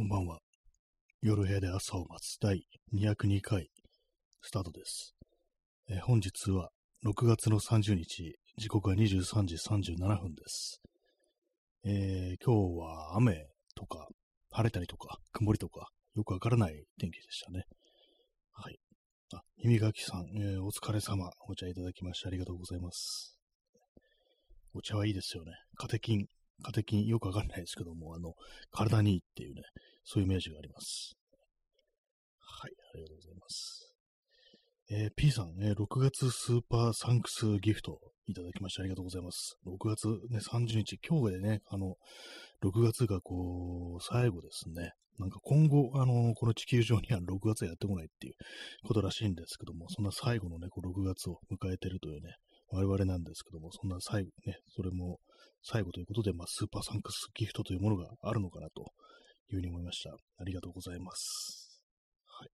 [0.00, 0.38] こんばんは。
[1.20, 2.64] 夜部屋で朝を待つ第
[2.94, 3.68] 202回
[4.40, 5.14] スタートです。
[5.90, 6.70] え本日は
[7.04, 10.80] 6月の30日、時刻は23時37分です。
[11.84, 13.44] えー今日は雨
[13.76, 14.08] とか、
[14.50, 17.64] 晴れたりとか、曇りとか、よくわからない天気でしたね。
[18.54, 18.78] はい。
[19.34, 21.30] あ、耳かきさん、えーお疲れ様。
[21.46, 23.36] お茶いただきましてありがとうございます。
[24.72, 25.52] お茶はいいですよね。
[25.76, 26.26] カテキン、
[26.60, 28.34] カテキンよくわかんないですけども、あの、
[28.70, 29.62] 体にいいっていうね、
[30.04, 31.16] そういうイメージがあります。
[32.40, 33.94] はい、ありがとうございます。
[34.92, 39.56] えー P さん、えー6月スーパーサンクスギフトいただきましてありがとうございます。
[39.66, 41.96] 6月ね、30日、今日でね、あの、
[42.62, 44.92] 6月がこう、最後ですね。
[45.18, 48.34] なんか今後、あの、この地球上には6月はやってこないっていう
[48.86, 52.34] ことらしいんですけども、そんな最後のね、こう6月を迎えてるというね、
[52.72, 55.18] 我々なんですけども、そんな最後ね、それも
[55.62, 58.82] 最後ということで、まあ、スーパーサンクスギフトというものがあるのかなと
[59.52, 60.10] いうふうに思いました。
[60.10, 61.82] ありがとうございます。
[62.26, 62.48] はい。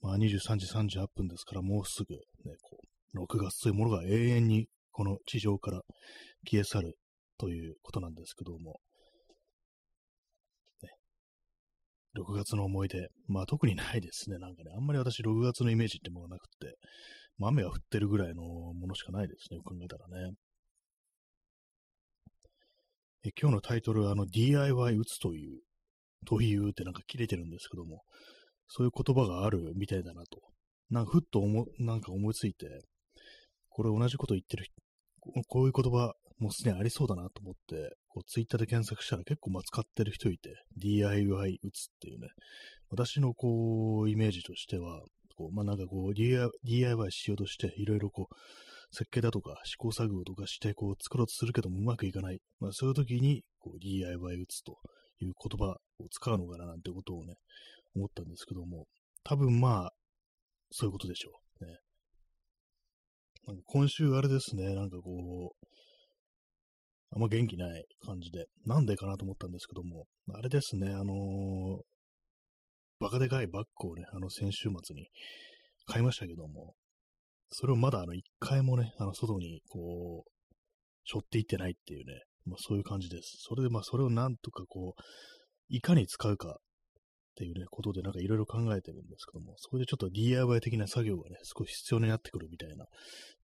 [0.00, 0.66] まあ、23時
[0.98, 2.20] 38分ですから、もうすぐね、
[2.62, 2.78] こ
[3.14, 5.82] う、6月というものが永遠にこの地上から
[6.48, 6.94] 消え去る
[7.38, 8.80] ということなんですけども、
[10.82, 10.90] ね、
[12.16, 14.38] 6月の思い出、まあ特にないですね。
[14.38, 16.76] なんかね、あんまり私6月のイメージってものがなくて、
[17.38, 19.56] まあ、雨が降ってるぐらいのものしかないですね。
[19.56, 20.34] よく考えたらね。
[23.40, 25.60] 今日のタイトルは、あの、DIY 打つという、
[26.26, 28.02] というってなんか切れてるんですけども、
[28.68, 30.40] そういう言葉があるみたいだなと。
[30.90, 32.66] なんかふっと思、なんか思いついて、
[33.68, 34.66] これ同じこと言ってる、
[35.48, 42.28] こういう言葉もうすでにありそうだなと思って、こうツイッターで検索したら結構まあ使ってる人いて、DIY 打つっていうね、
[42.90, 45.00] 私のこう、イメージとしては、
[45.36, 48.34] こう、まあなんかこう、DIY しようとして、いろいろこう、
[48.94, 52.38] 設計だとか試行錯誤とかしてこう作ろうとするけどもうまくいかない。
[52.60, 54.78] まあそういう時にこう DIY 打つと
[55.20, 57.34] いう言葉を使うのかななんてことをね、
[57.94, 58.86] 思ったんですけども、
[59.22, 59.92] 多分まあ、
[60.70, 61.64] そういうことでしょう。
[61.66, 61.78] ね。
[63.46, 65.66] なんか今週あれですね、なんかこう、
[67.10, 71.80] あんま元気ない感じで、なんでかなと思ったんですけども、あれですね、あのー
[73.00, 75.08] バカでかいバッグをね、あの先週末に
[75.84, 76.74] 買いましたけども、
[77.56, 80.30] それをまだあの一回もね、あの外にこう、
[81.06, 83.36] 背負っていってないっていうね、まあそういう感じです。
[83.38, 85.02] それでまあそれをなんとかこう、
[85.68, 86.52] いかに使うかっ
[87.36, 92.86] ていうね、ことでなんかいろいろ考えてるんですけども、そこでちょっと DIY 的な作業がね、少し必要になってくるみたいな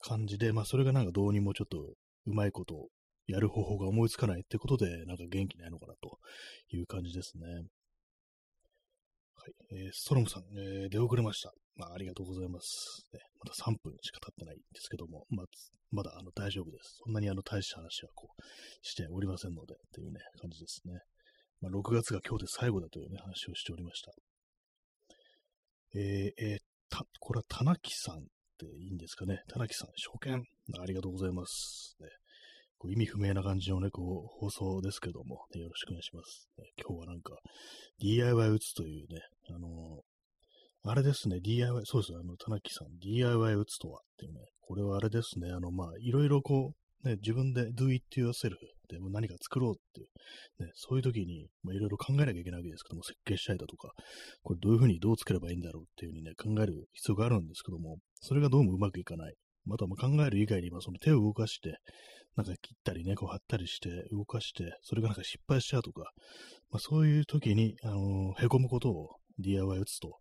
[0.01, 1.79] 感じで、まあそれがなんかどうにもちょっと
[2.27, 2.89] うまいことを
[3.29, 6.19] やる方法が思いつかないってことで、なんか元気ないのかなと
[6.73, 7.45] いう感じですね。
[9.41, 9.55] はい。
[9.73, 11.51] えーストロムさん、えー出遅れました。
[11.77, 13.09] まあ、ありがとうございます。
[13.15, 15.47] ね、まだ3分しか経ってないんですけども、まあ、
[15.91, 17.01] まだあの大丈夫です。
[17.03, 18.43] そんなにあの大した話はこう
[18.83, 21.01] しておりませんので、というね、感じですね。
[21.63, 24.13] まあ、6月が今日で最後だというね、話をしておりました。
[25.95, 26.59] えー、えー
[26.91, 28.21] た、これは田中さんっ
[28.59, 29.41] ていいんですかね。
[29.49, 30.45] 田中さん、初見。
[30.79, 31.97] ありがとうございます。
[32.01, 32.09] ね、
[32.81, 36.49] こう意味不明な感じのね、こう、放送ですけども、ねよろしくお願いします。
[36.57, 37.37] ね今日はなんか、
[37.99, 39.21] DIY 打つというね、
[39.51, 40.11] あのー
[40.83, 46.73] あれですね、DIY、そうですねあの、田中さん、DIY 打つとはっていうね、これはあれですね、あの、まあ、いろいろこ
[47.05, 48.57] う、ね、自分で do it yourself
[48.89, 53.91] でも何か作ろうっていう、ね、そういう時に、まあ、いろいろ考えなきゃいけないわけですけども、設計したりだとか、
[54.43, 59.35] これどういうふうにどう作ればいいんだろうっていうふうにね、考える必要があるんですけども、それがどうもうまくいかない。
[59.67, 61.77] またまあ考える以外に、まあその手を動かして、
[62.37, 66.13] なんか切ったりね、こう貼ったりして、動かして、それがなんか失敗しちゃうとか、
[66.71, 70.19] まあそういう時に、あのー、へこむことを DIY 打つと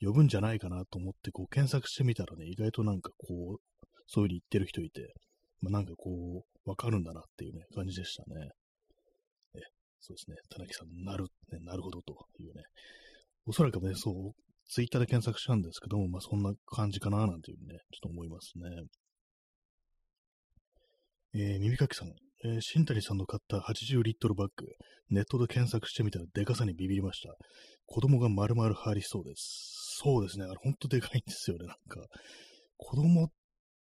[0.00, 3.60] 呼ぶんじゃないかなと思って、こう検索してみたらね、意外となんかこう、
[4.06, 5.14] そういう風に言ってる人いて、
[5.60, 8.50] まあなんかこう、わかるんだなっていうね、感じでしたね。
[9.54, 9.58] え、
[10.00, 12.62] そうですね、田中さん、なる、ね、なるほどというね。
[13.46, 14.32] おそらくね、そう、
[14.68, 18.68] ツイッターで検索したんですけども、まあそんな感じかななんていうね、ちょっと思いますね。
[21.34, 22.08] えー、耳かきさん、
[22.44, 24.66] えー、新谷さんの買った80リットルバッグ、
[25.08, 27.34] ネットで検索してみたらでかさにビビりました。
[27.86, 29.98] 子供が丸々入りそうです。
[30.02, 30.44] そうですね。
[30.44, 31.66] あれ、ほんとでかいんですよね。
[31.66, 32.06] なんか、
[32.76, 33.28] 子供っ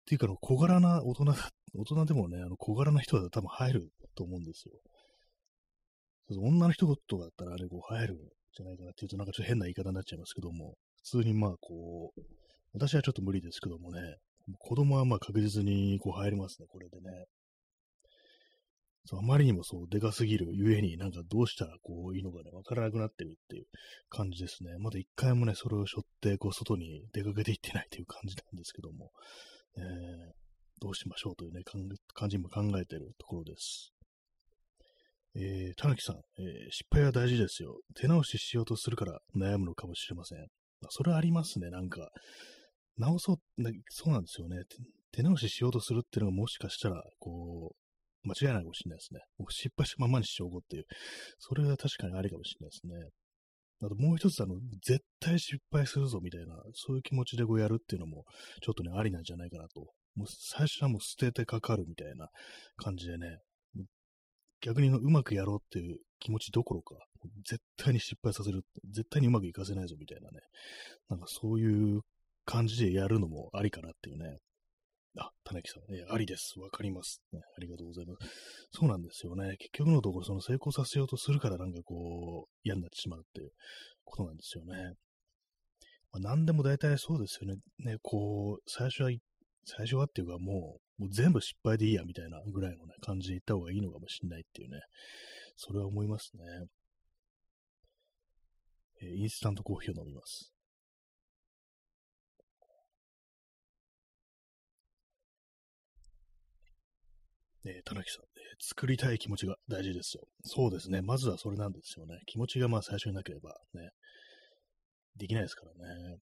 [0.06, 1.34] ていうか、小柄な大人だ、
[1.76, 4.74] 大人でもね、あの小柄な人だったら多分入ると思うんですよ。
[6.40, 12.22] 女の人とかだったらあれ、こう入るんじゃないかなっていうと、なんかちょっと変な言い方になっちゃいますけども、普通にまあ、こう、
[12.74, 14.00] 私はちょっと無理ですけどもね、
[14.60, 17.26] 子供はまあ確実にこう入りますね、これでね。
[19.06, 23.66] そうあまりにもそう、でかすぎるゆえに、なんかどうしたらこういいのかね、わからなくなってるっていう
[24.10, 24.78] 感じですね。
[24.80, 29.12] まだ一回もね、それを背負って、こう、外に出かけていってないという感じなんですけども、
[29.78, 29.84] えー、
[30.82, 31.62] どうしましょうというね、
[32.14, 33.92] 感じも考えてるところです。
[35.34, 37.80] えー、田中さん、えー、失敗は大事ですよ。
[37.96, 40.46] 手直ししようとするから悩むのかもしれません。
[40.90, 42.10] それはありますね、なんか。
[42.98, 43.38] 直そう、
[43.90, 44.64] そうなんですよね。
[45.12, 47.81] 手直ししようとするっていうのがもしかしたら、こう、
[48.24, 49.22] 間違いないかもしれないですね。
[49.38, 50.86] 僕失敗したままにしておこうっていう。
[51.40, 53.10] それは確かにありかもしれないですね。
[53.84, 58.26] あともう一つ、あの、絶対失敗するぞみたいな、そういう気持ちでこうやるっていうのも、
[58.62, 59.88] ちょっとね、ありなんじゃないかなと。
[60.16, 62.28] もう最初はもう捨ててかかるみたいな
[62.76, 63.40] 感じでね、
[64.62, 66.96] 逆にうまくやろうっていう気持ちどころか、
[67.48, 70.42] 絶対に失敗させる、絶対にうまくいかせないぞみたいなね、
[71.10, 72.02] なんかそういう
[72.46, 74.38] 感じでやるのもありかなっていうね。
[75.18, 76.60] あ、田中さん、えありです。
[76.60, 77.42] わかります、ね。
[77.58, 78.30] ありがとうございます。
[78.72, 79.58] そうなんですよね。
[79.58, 83.52] 結局のところ、その成功させようとするからなんかこう、嫌になってしまうっていう
[84.06, 84.94] ことなんですよね。
[86.14, 87.56] まあ、何でも大体そうですよね。
[87.80, 89.12] ね、こう、最初は、
[89.66, 94.80] 最初はっていうかもう、もう全部失敗でいいやみたいなぐらいのね、感じで言った方がいいのかもしれないっていうね。
[95.56, 96.44] それは思いますね。
[99.02, 100.54] え、インスタントコーヒーを飲みます。
[107.66, 110.24] えー、田中さん、えー、作りたい気持ちが大事ですよ。
[110.44, 111.02] そうですね。
[111.02, 112.20] まずはそれなんですよね。
[112.26, 113.90] 気持ちがまあ最初になければね、
[115.18, 115.74] できないですから
[116.12, 116.18] ね。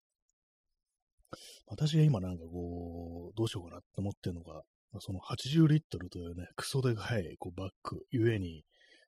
[1.67, 4.63] 私が今なんかこう、どうしようかなって思ってるのが、
[4.99, 8.63] その80リットルというね、クソでかいこうバッグゆえに、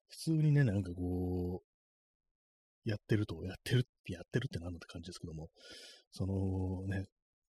[0.09, 5.49] 普通にね、なんかこう、やってると、やってるってやってるってなんだって感じですけども、
[6.11, 7.05] そのね、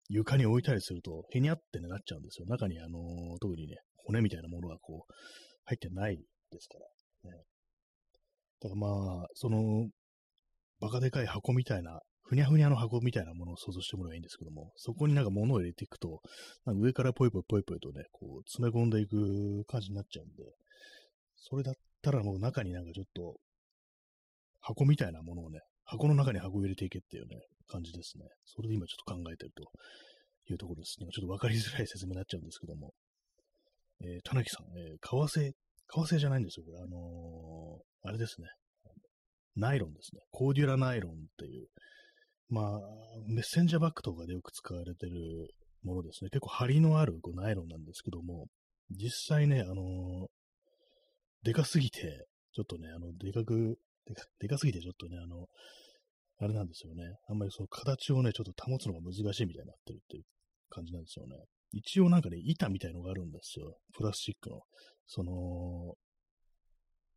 [0.09, 2.47] 床に置いたりすると、へにゃってね、なっちゃうんですよ。
[2.47, 5.13] 中にあのー、特にね、骨みたいなものがこう、
[5.65, 6.79] 入ってないですか
[7.25, 7.45] ら、ね。
[8.61, 9.89] だからまあ、その、
[10.81, 16.21] バカでかい箱みたいな、ふにゃふにゃの箱みたいなものを想像してもらえばいいんですけども、そこになんか物を入れていくと、
[16.65, 20.45] なんか上からポイポイポイポイとね、こう、詰め込んでいく感じになっちゃうんで、
[21.37, 23.37] それだったらもう中になんかちょっと、
[24.61, 27.37] 箱みたいなものをね、箱の中に箱を入れていけっていうね、
[27.69, 28.25] 感じですね。
[28.45, 29.65] それで今ちょっと考えてると
[30.53, 31.09] いうところですね。
[31.13, 32.93] ちょっとわかりづらい説明になっちゃうんですけども。
[34.05, 35.53] えー、田中さん、えー、革製、
[35.87, 36.79] 革製じゃないんですよ、これ。
[36.79, 38.49] あのー、あれですね。
[39.55, 40.23] ナイロンですね。
[40.31, 41.69] コーデュラナイロンっていう、
[42.49, 42.81] まあ、
[43.27, 45.15] メッセンジャーバッグとかでよく使われてる
[45.85, 46.31] ものですね。
[46.31, 48.47] 結構張りのあるこうナイロンなんですけども、
[48.91, 50.27] 実際ね、あのー、
[51.45, 55.47] でかすぎて、ちょっとね、あの、でかく、でかでかすぎてちょっとね、あの、
[56.39, 57.05] あれなんですよね。
[57.29, 60.25] あんまりその形をね、ちょっと保つのが難しいみたいになってるっていう
[60.71, 61.37] 感じなんですよね。
[61.73, 63.79] 一応なんかね、板みたいのがあるんですよ。
[63.97, 64.61] プラスチックの。
[65.07, 65.95] その、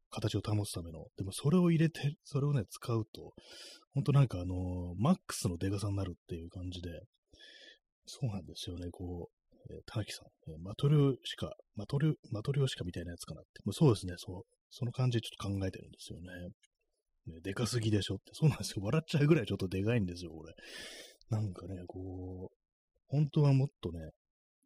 [0.10, 1.08] 形を保つための。
[1.18, 3.34] でもそれを入れて、それをね、使うと、
[3.94, 6.90] ほんとなんかあの、マックスのデカさになるっていう感じで、
[8.06, 13.50] そうなんですよね、こう、えー、田中さん、えー、マトリョーシカ、マトリョ、マトリョーシカみたいなやつかなって。
[13.72, 16.28] そうですね、そう、その感じでちょっと考えてるんですよね。
[17.28, 18.32] ねでかすぎでしょって。
[18.34, 18.84] そうなんですよ。
[18.84, 20.54] 笑っちゃうぐらいちょっとでかいんですよ、これ。
[21.30, 22.58] なんかね、こう、
[23.08, 24.12] 本当はもっとね、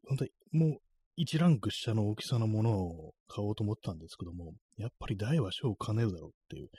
[0.09, 0.79] 本当にもう
[1.15, 6.69] 一ランク下の大きさのものを買おうと思ったんですけども、やっぱり大は小を兼ねるだろうっていう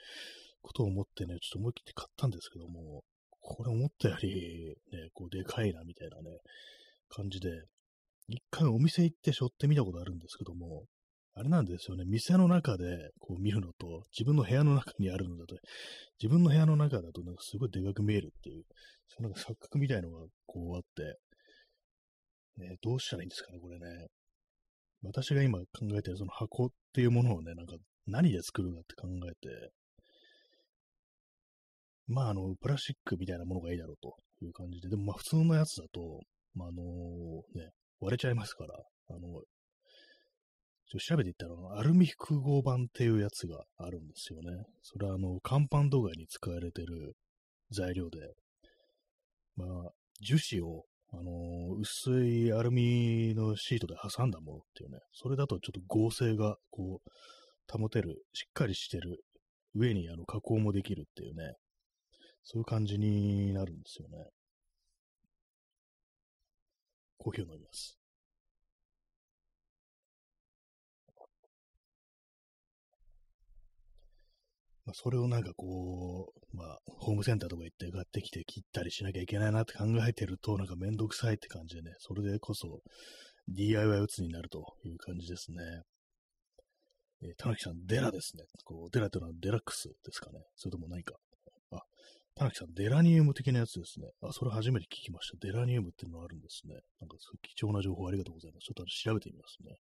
[0.61, 3.03] ことを思ってね、ちょっと思い切って買ったんですけども、
[3.39, 6.37] これ思ったより、ね、こうでかいなみたいなね、
[7.09, 7.49] 感じで、
[8.27, 10.85] 一回お店行って背負ってみたことあるんですけども、
[11.33, 15.55] あれなんですよね、店の中でこう見るのと、自分の部屋の中にあるのだと、
[16.21, 18.63] 自分の部屋の中だとなんかすごいでかく見えるっていう、
[19.07, 21.19] そのなんか錯覚みたいのがこうあって、
[22.61, 24.07] ね、どうしたらいいんですかね、これね。
[25.03, 25.65] 私が今考
[25.97, 27.75] えてるその箱っていうものをね、なんか
[28.05, 29.71] 何で作るかって考えて、
[32.07, 34.15] まあ、あの、プラスチックみたいなものがいいだろうと
[34.45, 36.19] いう感じで、でもまあ普通のやつだと、
[36.53, 36.83] まあ、あの
[37.55, 38.75] ね、割れちゃいますから、
[39.09, 39.19] あの、
[40.89, 44.51] ちょ調べていったら、アルミ複合板っていうやつがあるんですよね。
[44.81, 47.15] それはあの、乾板土画に使われてる
[47.71, 48.19] 材料で、
[49.55, 59.23] まあ、樹脂をあのー、薄いアルミのシートで挟んだものっていうね、それだとちょっと合成がこう、保てる、しっかりしてる、
[59.75, 61.55] 上にあの加工もできるっていうね、
[62.43, 64.29] そういう感じになるんですよね。
[67.17, 68.00] コーヒーを飲みます。
[74.91, 82.81] まあ、それをなんかこう、まあ、ホームセンターとか行って買ってきて切ったりしなきゃいけないなって考えてると、なんかめんどくさいって感じでね、それでこそ
[83.47, 85.57] DIY 打つになるという感じですね。
[87.23, 88.43] えー、田中さん、デラですね。
[88.65, 90.39] こう、デラっていうのはデラックスですかね。
[90.57, 91.15] それとも何か。
[91.71, 91.79] あ、
[92.35, 94.09] 田中さん、デラニウム的なやつですね。
[94.21, 95.37] あ、それ初めて聞きました。
[95.39, 96.73] デラニウムっていうのがあるんですね。
[96.99, 98.65] なんか貴重な情報ありがとうございます。
[98.65, 99.77] ちょっと調べてみますね。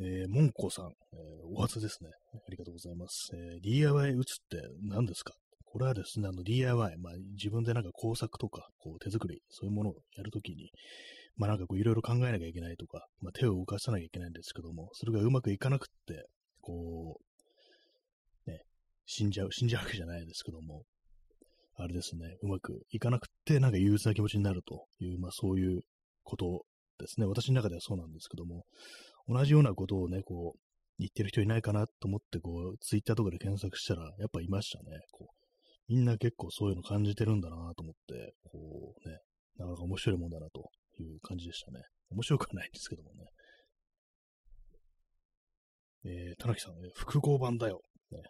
[0.00, 2.10] えー、モンコさん、えー、お初ですね。
[2.34, 3.30] ありがとうございます。
[3.32, 5.34] えー、DIY 打つって何ですか？
[5.64, 10.70] これはですね、あの DIY、まあ自分でなんか工作とか、こう手作り、そういうものをやるときに、
[11.36, 16.26] まあなんかこういろいろ考えなきゃいけないとか、まあ手を動かさなきゃいけないんですけども、それがうまくいかなくって、
[16.60, 17.20] こ
[18.46, 18.62] う、ね、
[19.06, 20.82] 死んじゃう、死んじゃうわけじゃないですけども、
[21.76, 25.82] あれですね、うまくいかなくって、なんか憂鬱な気持ちになるという、まあそういう
[26.24, 26.62] こと
[26.98, 27.26] ですね。
[27.26, 28.64] 私の中ではそうなんですけども、
[29.28, 30.58] 同じようなことをね、こう、
[30.98, 35.00] 言ってる人いないかなと思って、こう、ツイッターとかで検索したら、やっぱいましたね。
[35.10, 35.44] こう、
[35.88, 39.18] みんな結構そういうの感じてるんだなと思って、こうね、
[39.56, 40.70] なかなか面白いもんだなと
[41.02, 41.82] いう感じでしたね。
[42.10, 43.24] 面白くはないんですけどもね。
[46.06, 47.82] えー、田中さん、え複合版だよ。
[48.10, 48.22] ね。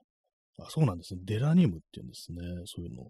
[0.59, 1.21] あ、そうなんですね。
[1.25, 2.39] デラニウムって言うんですね。
[2.67, 3.09] そういうの。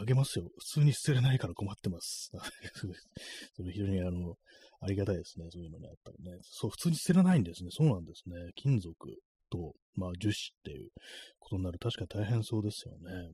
[0.00, 0.50] あげますよ。
[0.58, 2.30] 普通に捨てれないから困ってます。
[3.54, 4.36] それ非常にあの、
[4.80, 5.46] ありがたいですね。
[5.50, 6.38] そういうのね、やっぱりね。
[6.42, 7.70] そう、普通に捨てれないんですね。
[7.70, 8.36] そうなんですね。
[8.54, 8.94] 金属
[9.50, 10.90] と、まあ、樹脂っていう
[11.38, 11.78] ことになる。
[11.78, 13.32] 確か大変そうですよね。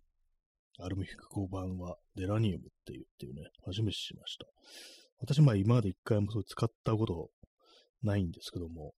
[0.80, 4.46] アルミ複合板はデラニウムっていうっていうね、初めて知りました。
[5.20, 7.30] 私、まあ今まで一回もそう使ったこと
[8.02, 8.92] ないんですけども、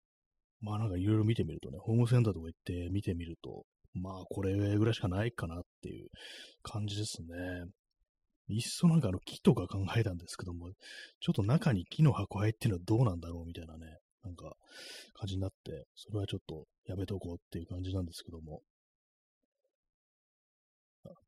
[0.60, 3.64] まあなんかいろいろ見てみるとね、ホームセンターとか行って見てみると、
[4.00, 6.08] まあこれぐらいしかないかなっていう
[6.62, 7.70] 感じですね。
[8.48, 10.70] いっそなんかあの木とか考えたんですけども、
[11.20, 14.54] ちょっと中に木の箱入ってるのはどうなんだろうみたいなね、なんか
[15.14, 18.60] 感じになって、それはちょっとやめとこうっていう感じなんですけども、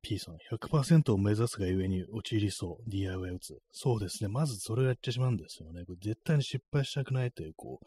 [0.02, 2.90] P さん、100%を目指すがゆえに陥りそう。
[2.90, 3.58] DIY 打つ。
[3.72, 4.28] そうですね。
[4.28, 5.84] まずそれをやってしまうんですよね。
[5.84, 7.86] これ絶対に失敗したくないという、こう、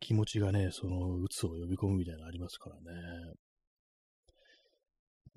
[0.00, 3.32] 気持ちがね、その、打つを呼び込むみたいなのありますからね。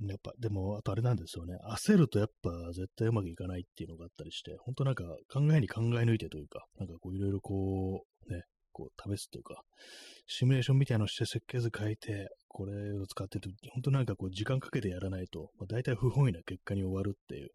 [0.01, 1.57] やっぱ、でも、あとあれなんですよね。
[1.69, 9.61] 焦るとやっぱ絶対うまくいかないっていうのがあったりして、本当なんか考えに考え抜いてというか、なんかこういろいろこう、ね、こう試すというか、
[10.27, 17.49] シミュレーションみたいなのして設計図書いて、これを使ってると、本当なんかこう時間かけてやらないと、まあ、大体不本意な結果に終わるっていう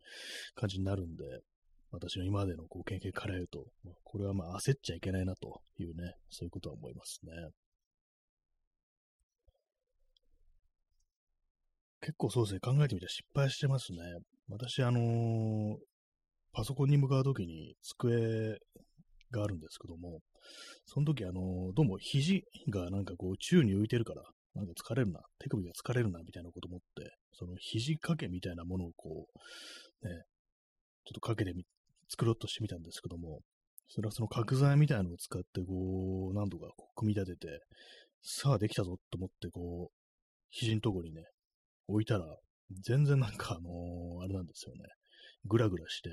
[0.55, 1.25] 感じになるんで、
[1.91, 7.33] 私の今までのこう経験から言うと、まあ、これはまあ焦っちゃいけないなというね、そういうことは思いますね。
[12.03, 13.99] 結構そうですね、考えてみて失敗してますね。
[14.49, 15.77] 私、あのー、
[16.53, 18.59] パソコンに向かうときに机
[19.31, 20.21] があるんですけども、
[20.87, 24.23] その時、あの、どうも肘がなんかこう宙に浮いてるから、
[24.55, 29.27] なんか疲れるな、手首が疲れるな、みたいなこと思って、その肘掛けみたいなものをこ
[30.03, 30.15] う、ね、
[31.05, 31.65] ちょっとかけてみ、
[32.09, 33.41] 作ろうとしてみたんですけども、
[33.89, 37.61] それはその角材みたいなのを使って、こう、何度かこう組み立てて、
[38.23, 39.95] さあできたぞと思って、こう、
[40.51, 41.25] 肘のとこにね、
[41.91, 42.25] 置いたら、
[42.83, 44.83] 全然なんかあのー、あれなんですよね。
[45.47, 46.11] ぐらぐらして、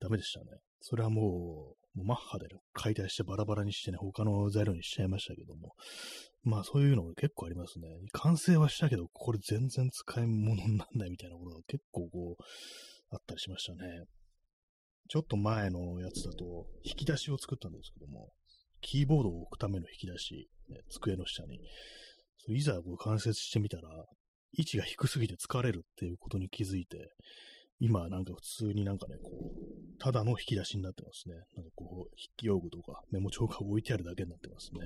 [0.00, 0.46] ダメでしたね。
[0.80, 5.74] それはもう、もうマッハで解体してバラバラにしてね、他の材料にしちゃいましたけども。
[6.44, 7.86] まあそういうのが結構ありますね。
[8.12, 12.42] 完成はしたけど、これ全然使い物にならないみたいなことが結構こう、
[13.10, 14.04] あったりしましたね。
[15.08, 18.30] ちょっと前のやつだと、引き出しを作ったんですけども、
[18.80, 21.60] キーボードを置くための引き出し、ね、机の下に。
[22.48, 23.88] いざこう関節してみたら、
[24.54, 27.12] 位置が低すぎて疲れるっていうことに気づいて、
[27.80, 31.34] 今なんか普通になんかね、こう、ただの引き出しになってますね。
[31.56, 34.80] なんかこう、筆記用具とかメモ帳が置いてあるだけになってますね。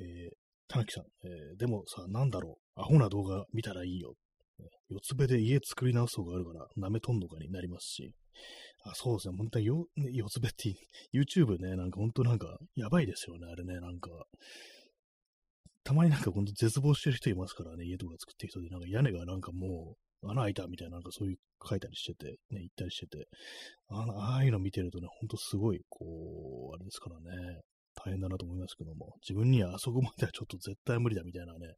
[0.00, 0.36] えー、
[0.68, 4.14] 田中さん、えー、でもさ、なんだろう、アホな動画見たらいいよ。
[4.90, 8.14] 四つ目で家作り直す方があるから、舐めとんのかになりますし。
[8.84, 9.36] あ、そうですね。
[9.36, 10.74] 本当によ、四つ目って、
[11.14, 14.10] YouTube ね、なんか本当なんか、やばいですよね、あれね、なんか。
[15.84, 21.36] たまになんかほんと絶望してる人いますからね、家とか作ってる人で、なんか屋根がなんかもう穴開いたみたいな、なんかそういう
[21.68, 23.28] 書いたりしてて、ね、行ったりしてて、
[23.88, 27.60] あああいうの見てるとね、ほんとすごい、こう、あれですからね、
[27.94, 31.74] 大変だなと思いますけども、自分にはあそこまではちょっと絶対無理だみたいなね、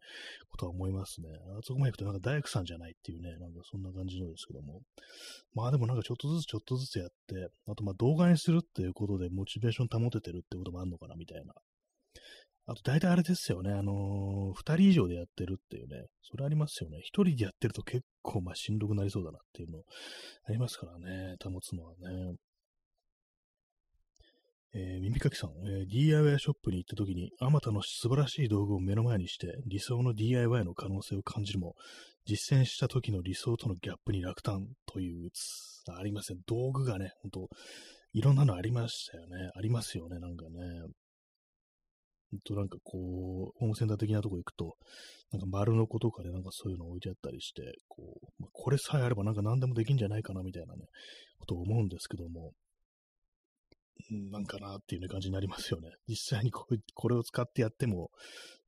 [0.49, 1.29] ことは思いますね。
[1.59, 4.83] あそこまで行くとなんか大工さんじゃないっていうね、なんかそんな感じのですけども。
[5.55, 11.53] まあでもなんかちょっとずつちょっとずつやって、あとまあ動画にするっていうことでモチベーション保ててるってこともあるのかなみたいな
[12.67, 16.99] あと大体あれですよね、あのー、二人以上でやってるっていうね、それありますよね。
[17.01, 19.81] 一人でやってると結構まあしんどくなりそうだなっていうの
[20.49, 22.37] ありますからね、保つのはね。
[24.77, 31.75] えー、耳かきさん、えー、DIY ショップに行った時に、あまたの素晴らしい道具を目の前にして、理想の DIY の可能性を感じるも、
[32.27, 35.31] 実践した時の理想とのギャップに落胆という、
[35.97, 36.39] ありません。
[36.47, 37.49] 道具がね、ほんと、
[38.15, 39.51] いろんなのありましたよね。
[39.55, 40.51] ありますよね、なんかね。
[42.41, 44.77] となんかこう、ホームセンター的なとこ行くと、
[45.33, 50.87] なんか丸の子とかでなんかそういうの置いてあったりして、こう、まあ、これさえあればなんか何でもできんじゃないかなみたいなね、
[51.39, 52.53] ことを思うんですけども、
[54.11, 55.91] なんかなっていう、ね、感じになりますよね。
[56.09, 58.11] 実際にここれを使ってやっても、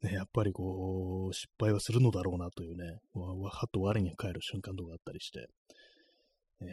[0.02, 5.46] ね、やっぱりこう、失敗はするのだろうなというね、わはっと我に返る瞬間とかあったりして、
[6.60, 6.66] えー、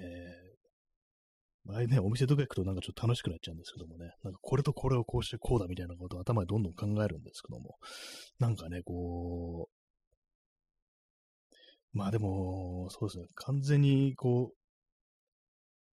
[1.66, 7.78] 前ね、お店とか行くとなんかちょっと楽しくなっちゃうんですけどもね、なんかこれとこれをこうしてこうだみたいなことを頭でどんどん考えるんですけども、
[8.40, 9.70] なんかね、こ
[11.94, 14.56] う、まあでも、そうですね、完全にこう、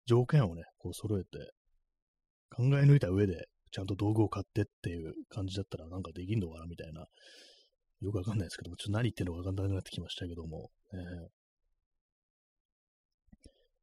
[0.07, 1.53] 条件をね、こう揃えて、
[2.51, 7.07] 考え抜いた上で、ちゃんと道具を買ってっていう感じだったらなんかできんのかなみたいな、
[8.01, 10.99] よくわかんないですけども、ちょっと何言ってんのかわかんなくなってきましたけども、えー、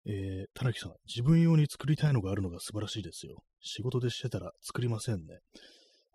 [0.07, 3.43] えー、田中さん、自分用に作りたいのがあるのが素晴らしいですよ。
[3.61, 5.39] 仕事でしてたら作りませんね。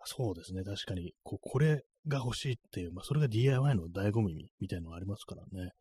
[0.05, 5.71] そうですね、確かに、ここれが欲しいっていう、まあ、それが DIY の醍醐味みたいなのがありますからね。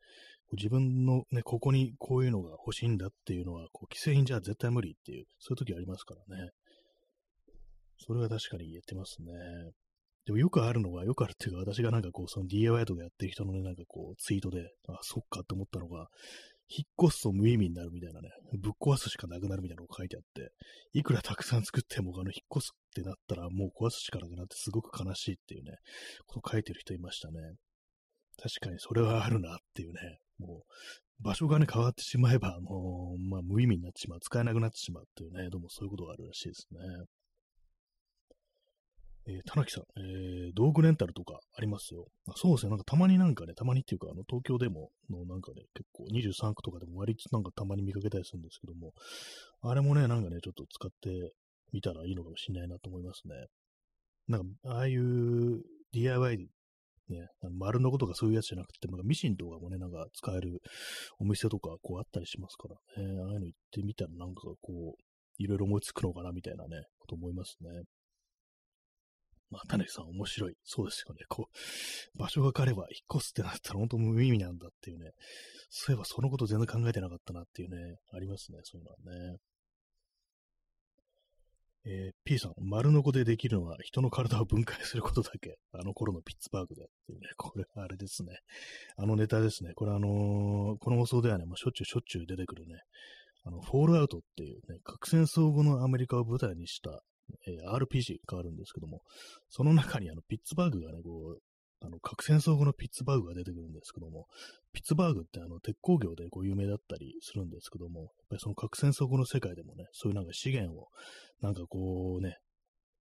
[0.53, 6.51] 自分のね、ここにこういうのが欲しいんだっていうのは、こう既製品じゃ絶対無理っていう、そういう時ありますからね。
[7.99, 9.33] それは確かに言えてますね。
[10.27, 16.09] でもよくあるのが、よくあるっていうか、私がなんかこう、その DIY とかやってる人のね、なんかこう、ツイートで、あ、そっかって思ったのが、
[16.71, 20.53] 引っ越すと無意味になるみたいなね、ぶっ壊すしかなくなるみたいなのが書いてあって、
[20.93, 25.73] いくらたくさん作っても、あの、引っ越すってなったらもう壊すしかなくなってすごく悲しいっていうね、
[26.27, 27.41] こと書いてる人いましたね。
[28.41, 36.79] 確かにそれはあるなっていうね、もう、場所がね、変わってしまえば、もう、まあ、無意味になってしまう、使えなくなってしまうっていうね、どうもそういうことがあるらしいですね。
[39.31, 42.07] えー、田中さん、えー、道具レンタルとかありますよ。
[42.29, 48.93] あそうですね、なんかたまになんかね、たまにっていうか、あの、東京でも、のなんかね、結構23区とかでも割となんかたまに見かけたりするんですけども、
[49.63, 51.33] あれもね、なんかね、ちょっと使って
[51.73, 53.35] みたらいいのかもしれないなと思いますね。
[54.29, 56.49] なんか、ああいう DIY
[57.11, 57.27] ね、
[57.59, 60.63] 丸のことかそういうやつじゃなくて、なんかミシンとかもね、なんか使える
[61.19, 65.03] お店とかこうあったりしますからね、ああいうの行ってみたらなんかこう、
[65.39, 67.71] いろいろ思いつくのかなみたいなね、こと思いますね。
[69.51, 70.55] まあ、種さん面白い。
[70.65, 71.21] そうですよね。
[71.29, 75.11] こう、場所が変われば引っ越すってなったら本当無意味なんだっていうね。
[75.71, 78.59] そういえばそのこと全然考えてなかったなっていうね、ありますね。
[78.63, 79.39] そういうのはね。
[81.87, 85.57] えー、P さん、丸の子でできるのは人の体を分解することだけ。
[85.73, 88.39] あの頃のピッツバーグでっていうね、 これ、あれですね。
[88.97, 89.73] あのネタですね。
[89.75, 92.77] これあのー、この放送ではね、もうしょっちゅうしょっちゅう出てくるね、
[93.45, 97.03] あの、フォールアウトっていうね、核戦争後のアメリカを舞台にした、
[97.47, 99.03] えー、RPG があるんですけども、
[99.49, 101.43] その中にあの、ピッツバーグがね、こう、
[101.83, 104.27] あの、核戦争後のピッツバーグが出てくるんですけども、
[104.73, 110.89] ピッツバーグってあの、鉄鋼業でこう有名だったりするんですけども、やっぱりその核戦争後の世界でもね、そういうなんか資源を、
[111.41, 112.37] なんかこうね、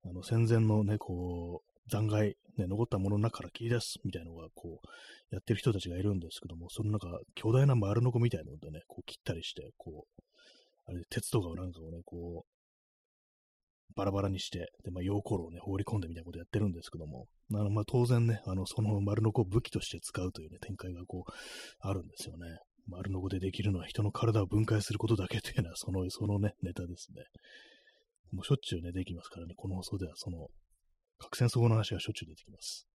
[0.05, 10.23] あの、戦前のね、こう、残骸、ね、残ったものの中から切り出すみたいなのが、こう、やってる人たちがいるんですけども、そのなんか、巨大な丸の子みたいなのでね、こう切ったりして、こう、
[10.87, 12.58] あれ、鉄とかをなんかをね、こう、
[13.97, 21.33] バラバラにして、で、まあ、溶鉱炉をね、放り込んでみたいなことやってるんですけども、あの、まあ、当然ね、あの、その丸の子を武器として使うというね、展開がこう、
[21.81, 22.59] あるんですよね。
[22.87, 27.25] 丸の子でできるのは人の体を分解することだけというのは、その、そのね、ネタですね。
[28.33, 30.49] もうしょっちゅうね、できますからね、この放送ではその、
[31.19, 32.87] 核戦争後の話がしょっちゅう出てきます。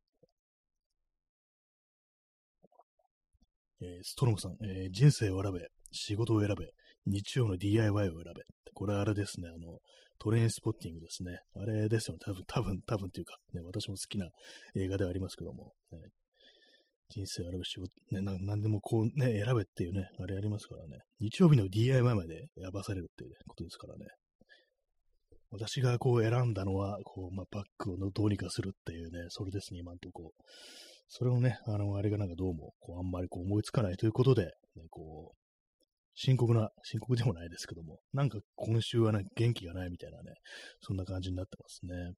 [3.82, 5.60] えー、ストロムさん、えー、人生を選べ、
[5.92, 6.72] 仕事を選べ、
[7.06, 8.44] 日曜の DIY を選べ。
[8.74, 9.80] これあれですね、あの、
[10.20, 11.40] トレインスポッティングですね。
[11.56, 12.20] あれですよね。
[12.24, 14.30] 多分、多分、多分っていうか、ね、私も好きな
[14.76, 16.00] 映画ではありますけども、ね、
[17.10, 21.04] 人生を選ぶ仕事、ね、なんでもこうね、選べっていうね、あれありますからね。
[21.20, 24.06] 日曜日の DIY まで選ばされるっていう、ことですからね。
[25.52, 30.32] 私がこう選んだのは、こう、まあ、バッグをどうにかするっていうね、それですね、今んとこ。
[31.08, 34.52] それをね、あの、あれがなんかどうも、こう、あんまりこう思いつかないということで、ね、
[34.90, 35.43] こう、
[36.16, 40.34] 深刻な、深刻でもないですけども、 なんか今週はね、元気がないみたいなね、
[40.82, 42.14] そんな感じになってますね。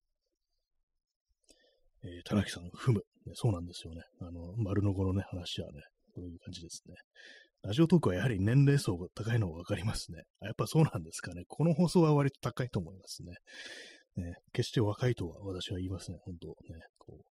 [2.03, 3.31] えー、田中さん、踏む、ね。
[3.33, 4.03] そうなんですよね。
[4.19, 5.81] あの、丸の子のね、話はね、
[6.13, 6.95] こういう感じですね。
[7.63, 10.21] ラジオトークはやはり年齢層が高いのがわかりますね。
[10.41, 11.45] やっぱそうなんですかね。
[11.47, 13.33] この放送は割と高いと思いますね。
[14.17, 16.19] ね決して若いとは私は言いますね。
[16.21, 16.53] 本当ね。
[16.99, 17.25] こう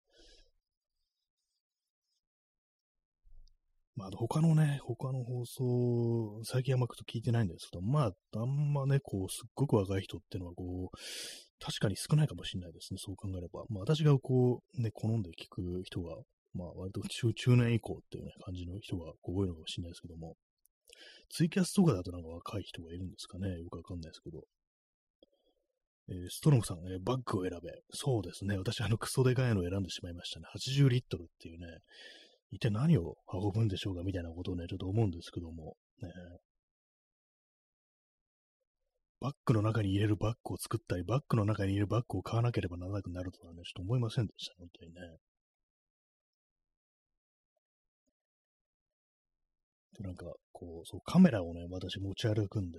[3.97, 10.97] まあ、他のね、他の放送、最近あんまくと聞いてないんですけど、まあ、あんまね、こう、すっごく若い人っていうのは、こう、
[11.65, 13.65] 確かに少ないかもしれないですね、そう考えれば。
[13.69, 16.17] まあ、私がこう、ね、好んで聞く人が、
[16.55, 20.35] まあ、割と中中年以降っていうね、感じの人が多いのかもしれないですけども、
[21.31, 24.43] ツイキャスとかだとなんか若い人がいるんですかね、よくわかんないですけど。
[26.07, 27.71] えー、ストロムさん、えー、バッグを選べ。
[27.93, 28.59] そうですね。
[28.59, 30.47] 私、あの、クソでかいのを選んでしまいましたね。
[30.55, 31.67] 80リットルっていうね、
[32.55, 36.09] 一体何を運ぶんでしょうかみたいなことをね、ちょっと思うんですけども、ね、
[39.21, 45.01] バッグの中に入れるバッグを作ったり、バッグの中に入れるバッグを買わなければならなくなるとはね、ちょっと思いませんでした、本当にね。
[49.99, 52.79] で、なんか、こう、そう、カメラをね、私持ち歩くんで、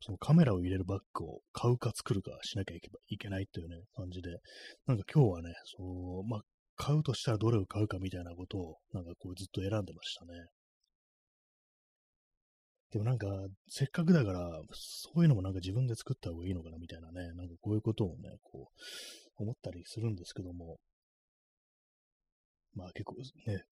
[0.00, 4.28] そのカメラを入れるバッグを買うか作るかしなきゃいけいけないというね、感じで、
[4.86, 6.42] なんか今日はね、そう、まあ、
[6.76, 10.46] 買うとしたらどれを買うかみたいなことを、なんかこうずっと選んでましたね。
[12.92, 13.26] でもなんか、
[13.68, 20.78] せっかくだから、そういうのもなんか自分で作った方がいいのかなみたいなね、なんかこういうことをね、こう、思ったりするんですけども、
[22.74, 23.64] まあ結構ね、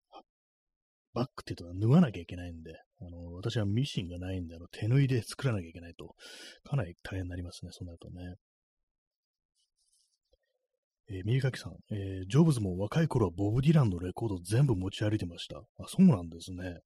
[1.13, 6.17] バッグって言うと縫わなきゃいけないんで、あの、私はミシンがないんで、あの、手縫いで作らなきゃいけないと、
[6.65, 8.35] かなり大変になりますね、そうなるとね。
[11.11, 15.59] えー、右書きさん、えー、ジョブズも若い頃はボブ・ディランのレコード全部持ち歩いてました。
[15.59, 16.79] あ、そうなんですね。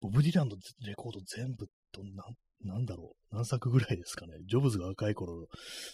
[0.00, 2.24] ボブ・ディランのレコード全部と、な、
[2.64, 3.34] なんだろう。
[3.34, 4.34] 何作ぐらいですかね。
[4.46, 5.46] ジョブズが若い頃、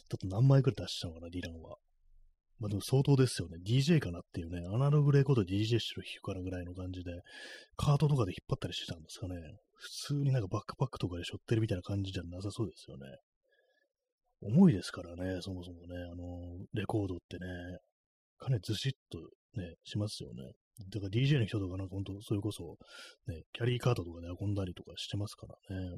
[0.08, 1.76] だと何枚くらい出したのかな、ディランは。
[2.58, 3.58] まあでも相当ですよね。
[3.64, 7.12] DJ かなっていうね、アナログレコード DJ してる弾くからぐらいの感じで、
[7.76, 9.36] カートとかで引っ張ったりしてたんですかね。
[9.74, 13.06] 普通になんかバックパックとかで背負ってるみたいな感じじゃなさそうですよね。
[14.40, 17.46] 重いですからね、そもそもね、あの、レコードってね、
[18.38, 19.18] かなりずしっと
[19.58, 20.52] ね、しますよね。
[20.90, 22.76] だから DJ の人とかなんか本当、それこそ、
[23.26, 25.96] ね、キャリーカードとかで運んだりとかしてますからね。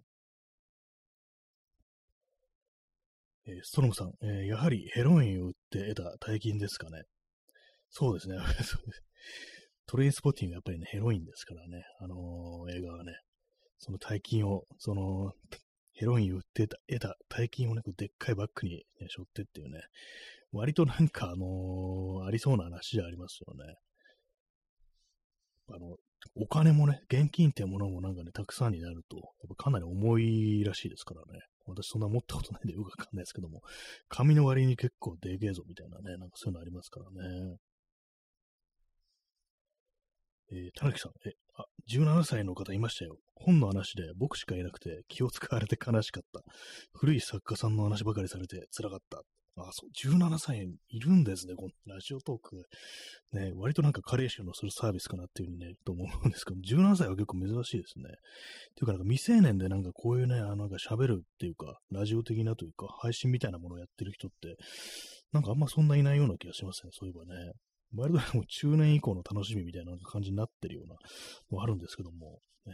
[3.46, 7.02] えー、ストロムさん、えー、やはりヘロインを売って得た大金ですかね。
[7.90, 8.36] そうですね。
[9.86, 11.82] トレインスポッティングはやっぱりね、ヘロインですからね。
[11.98, 13.12] あのー、映画はね、
[13.78, 15.32] その大金を、その、
[16.00, 18.82] ヘロイン売ってた、得た大金をね、でっかいバッグに、ね、
[19.14, 19.82] 背負ってっていうね、
[20.50, 23.74] 割となんか、あのー、ありそうな話じゃありますよね。
[25.68, 25.96] あの、
[26.36, 31.40] お金もね、現金っていうものもなんかね、たくさんになると、やっぱかなり重いらしいですからね。
[31.66, 33.60] 私そんな持ったことないんでよくわかんないですけども、
[34.08, 37.58] 紙の割に結構でけえぞみたいなね、なんかそういうのありますからね。
[40.52, 43.16] えー、田中さん、え、あ、17歳の方いましたよ。
[43.34, 46.40] 本の話で僕しかいなくて気を使われて悲しかった。
[46.92, 49.22] 古い作家さんの話ばかりされて辛かった。
[49.56, 52.64] あ、そう、17歳いるんですね、このラジオトーク。
[53.32, 58.04] ね、割となんか加齢臭のするサービスかなっていうふうにね、と思うんですけど、17歳は結構珍しいですね。
[58.04, 64.56] っていうかなんか未成年でなんかこういうね、あのなんか喋るっていうか、ラジオ的なというか、配信みたいなものをやってる人って、
[65.32, 67.52] なんかあんまそんないないような気がしますね、そういえばね。
[67.94, 70.96] 割ともう中年以降の楽しみみたいな感じになってるような
[71.50, 72.72] のあるんですけども、ね、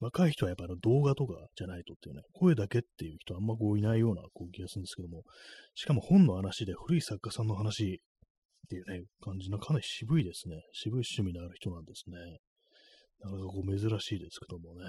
[0.00, 5.24] 若い人はやっぱり動画とかじゃないとっていうね、声だけっていう人はあんまこういないようなこう気がするんですけども、
[5.74, 8.00] しかも本の話で古い作家さんの話
[8.66, 10.56] っていうね、感じのかなり渋いですね。
[10.72, 12.16] 渋い趣味のある人なんですね。
[13.20, 14.84] なかなかこう珍しいですけどもね。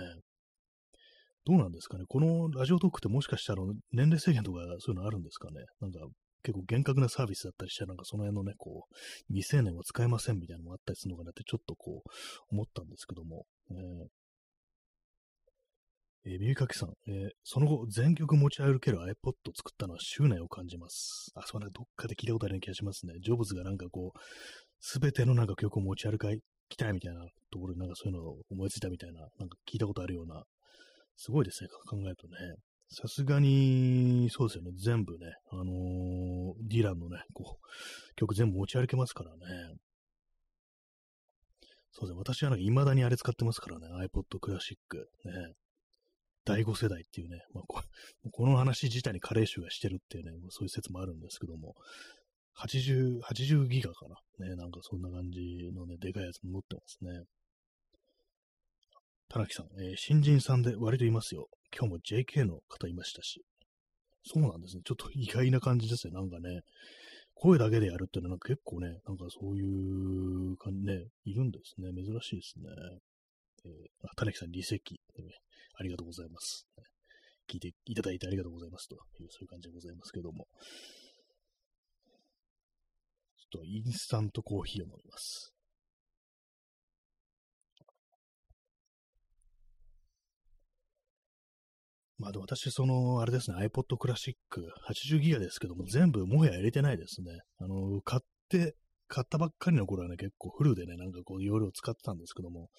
[1.45, 2.03] どうなんですかね。
[2.07, 5.65] このラジオトークってもしかしたら年齢制限とかそういうのあるんですかね。
[5.79, 5.99] なんか
[6.43, 8.95] 結構厳格なサービスだったりしたら、なんかその辺のね、こう、
[9.27, 12.09] 未成年は使えませんみたいなのもあったりするのかなってちょっとこう、
[12.51, 13.73] 思ったんですけども、え
[16.25, 21.31] えー、耳かきさん、えー、その後、全曲持ち歩ける iPod を作ったのは執念を感じます。
[21.35, 23.13] あ、そうね、どっかで聞いたことあるような気がしますね。
[23.21, 24.19] ジョブズがなんかこう、
[24.79, 30.43] すべてのなんか曲を持ち歩きたいみたいなところで、なんかそういうのを思いついたみたいな、なんか聞いたことあるような、
[31.15, 32.35] すごいですね、考えるとね。
[32.91, 39.37] さすがに、そうですよね、全部ね、あのー、ディランのね、こう、曲全部持ち歩けますからね。
[41.91, 45.09] そうですね、私はなんか未だにあれ使ってますからね、iPod クラシック。
[45.25, 45.53] ね。
[46.45, 47.83] 第5世代っていうね、まあ、こ
[48.31, 51.75] この話自体に加齢臭がしてるっていうね、そういう説もあるんですけども、
[52.57, 54.47] 80、80ギガかな。
[54.47, 57.23] ね、なんかそんな感じのね、でかいやつも持ってますね。
[59.27, 61.49] 田中さん、えー、新人さんで割といますよ。
[61.75, 63.43] 今日も JK の方いましたし。
[64.23, 64.81] そうなんですね。
[64.83, 66.13] ちょっと意外な感じですね。
[66.13, 66.61] なんかね、
[67.35, 71.89] 声だけでやるっていうのは結構ね、なんかそういう感じね、いるんですね。
[71.93, 72.69] 珍しいですね。
[73.65, 74.99] えー、あ、田中さん、離席、
[75.75, 76.67] ありがとうございます。
[77.47, 80.47] 聞いていただいてありがとうございますという、そういう感じでございますけども。
[83.37, 85.53] ちょっとインスタントコーヒーを飲みます。
[92.19, 97.31] まあでも私、その、あれですね、iPod クラシック80ギガですけども、全部もはや入れてないですね。
[97.59, 98.75] あの、買って
[99.09, 102.69] 買ったばっかりの頃はね、結構フルでね、なんかこう、容量使ってたんですけども、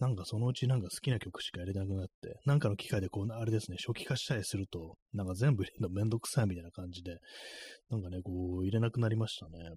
[0.00, 7.18] なんかそのうちなんか好きな曲しか入れなくなって、なんかの機械でこう、あれですね、初期化したりすると、なんか全部入れるのめんどくさいみたいな感じで、
[7.88, 9.74] なんかね、こう、入れなくなりましたね。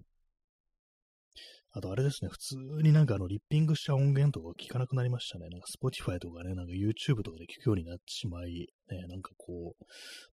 [1.76, 5.48] あとあれですね、普通になんかあの、リッピングした音源とか聞かなくなりましたね。
[5.48, 9.74] なんか Spotify とかね、なんか YouTube とかで聞くようになってしまい、ね、なんかこ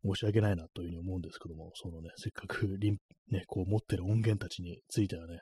[0.05, 2.97] う、申し訳ないなというふうに思うんですけども、そのね、せっかくリン、
[3.31, 5.41] ね、こう持ってる音源たちについてはね、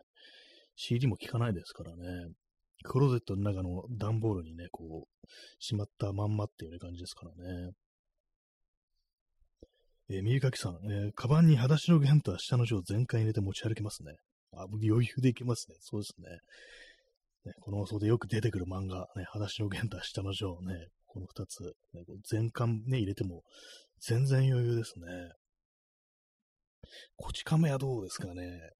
[0.77, 2.31] CD も聞かないですからね、
[2.85, 5.27] クローゼットの中の段ボールにね、こう、
[5.59, 7.73] しまったまんまっていう、ね、感じですからね。
[10.11, 14.15] えー、右かきさん、えー、カバンに裸足の弦とは下の字を全開入れて持ち歩けますね。
[14.53, 15.77] あ、余裕でいけますね。
[15.81, 16.29] そうですね。
[17.45, 23.43] ねこの放送でよく出てくる漫画、ね、裸足の弦と下の字をね、この二つ、ね、全巻ね、入れても
[24.01, 25.07] 全然余裕ですね。
[27.17, 28.71] こち亀はどうですかね。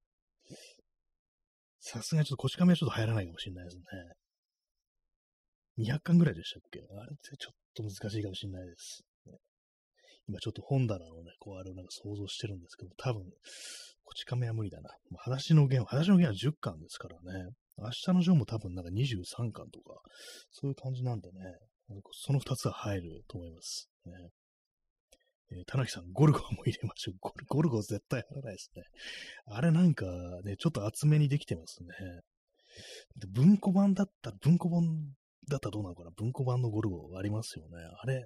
[1.81, 3.83] さすがにちょっとこち亀はちょっと入らないかもしれないですね。
[5.87, 6.81] 200巻ぐらいでしたっけ？
[6.81, 9.05] あれってちょっと難しいかもしれないです。
[10.27, 13.25] 今ちょっと本棚をね、こうあれをなんか想像してるんですけど、多分、
[14.09, 14.89] こち亀は無理だな。
[15.11, 17.51] まあ、裸足の弦、裸足の弦は10巻ですからね。
[17.77, 20.01] 明日のジョンも多分なんか23巻とか、
[20.51, 21.35] そういう感じなんでね、
[22.13, 23.91] その2つは入ると思います。
[24.07, 24.13] ね
[25.53, 27.17] えー、田中さん、ゴルゴも入れましょう。
[27.21, 28.83] ゴルゴルゴ絶対貼らないですね。
[29.45, 30.07] あれなんか
[30.43, 31.89] ね、ちょっと厚めにできてますね。
[33.29, 34.87] 文庫版だったら、文庫本
[35.51, 36.11] だったらどうなのかな？
[36.13, 37.77] 文庫版のゴルゴありますよね。
[37.77, 38.25] あれ、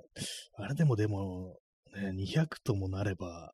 [0.55, 1.59] あれでもでも、
[1.95, 3.53] ね、200ともなれば、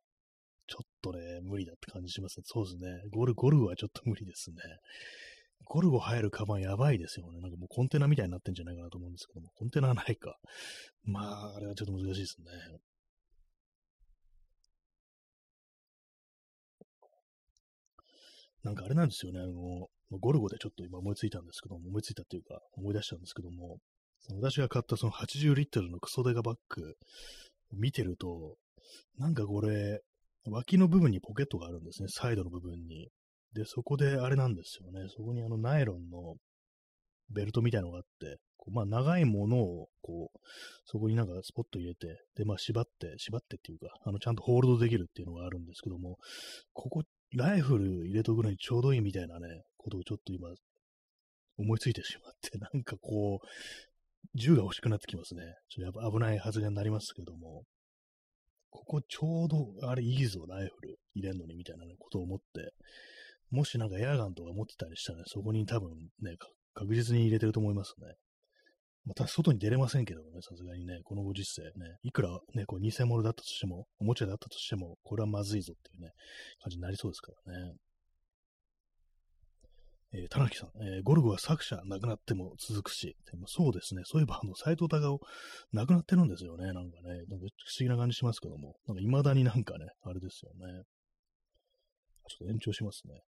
[0.68, 2.44] ちょっとね、無理だって感じしますね。
[2.46, 3.02] そうですね。
[3.10, 4.56] ゴル、ゴルはちょっと無理ですね。
[5.64, 7.40] ゴルゴ入るカバンやばいですよね。
[7.40, 10.38] なんかもうコンテナみたいになってんじゃないかなと思うんですけども、コンテナはないか。
[11.04, 12.78] まあ、あれはちょっと難しいですね。
[18.62, 19.40] なんかあれなんですよね。
[19.40, 23.78] あの、ゴルゴでちょっと今思いついたんですけども、思いついたっていうか、思い出したんですけども、
[24.20, 26.94] その私が買ったその80リットルのクソデカバッグ、
[27.72, 28.56] 見てると、
[29.18, 30.00] なんかこれ、
[30.46, 33.08] 脇の部分にポケットがあるんですね、サイドの部分に。
[33.54, 36.36] で、そこであれなんですよね、そこにあのナイロンの
[37.30, 40.38] ベルトみたいのがあって、こうまあ長いものを、こう、
[40.84, 46.18] そこになんかスポット入れて、で、まあ縛って、縛ってっていうか、あの、ちゃんとホールドできるっていうのがあるんですけども、
[46.72, 47.02] ここ、
[47.34, 50.48] ライフル入れとくのにちょうどいいみたいなね、ことをちょっと今、
[51.58, 53.46] 思いついてしまって、なんかこう、
[54.34, 55.42] 銃が欲しくなってきますね。
[55.68, 57.64] ちょっとやっぱ危ない発言になりますけども、
[58.70, 62.72] ここちょうど、あれいいぞ、ライフル入れんのにみたいな、ことを思って、
[63.50, 66.36] もしなんかエアガンとか持ってたりしたらね、そこに多分ね、
[66.74, 68.14] 確実に入れてると思いますね。
[69.06, 76.12] また外に出れませんけどもね、さすがにね、このご時世ね、いくらね、こう偽物だったとしても、おもちゃだったとしても、これはまずいぞっていうね、
[76.60, 77.72] 感じになりそうですからね。
[80.12, 85.20] えー、田中さん、えー、ゴルゴは作者亡くなっても続くし、でもそうですね、そういえば、あの、斎藤隆夫
[85.72, 90.82] 亡くなってるんですよね、なんかね、なんか不思議な感じしますけども、なんか未だになんかね、あれですよね。
[92.28, 93.20] ちょっと延長しますね。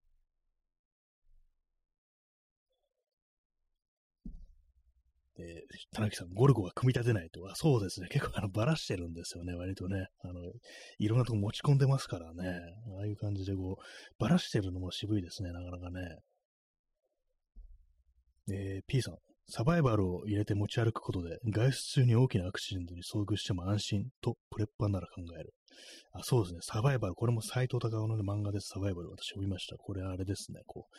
[5.41, 10.07] えー、田中さん、ゴルゴは組み立てないとは、そうですね、結構あの、ばらしてるんですよね、割とね。
[10.23, 10.41] あの、
[10.99, 12.59] いろんなとこ持ち込んでますからね。
[12.99, 13.83] ああいう感じでこう、
[14.19, 16.19] ばらしてるのも渋いですね、なかなかね。
[18.53, 19.17] えー、P さん、
[19.51, 25.55] サバイバルを入れて持ち歩くことで、外出中に大きなアクシデントに遭遇しても安心と、プレッパーなら考える。
[26.13, 26.61] あ、そうですね。
[26.63, 27.15] サバイバル。
[27.15, 28.69] これも斎藤隆夫の、漫画です。
[28.69, 29.11] サバイバル。
[29.11, 29.77] 私読みました。
[29.77, 30.61] これあれですね。
[30.67, 30.95] こう、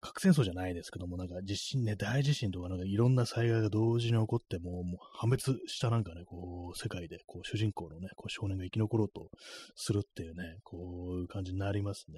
[0.00, 9.30] 核戦争じゃないですけども、なんか地震ね、大地震とかなんかいろんな災害が同時に起こっても、もう破滅したなんかね、こう、世界で、こう、主人公のね、こう、少年が生き残ろうと
[9.74, 12.14] するっていうね、こういう感じになりますね。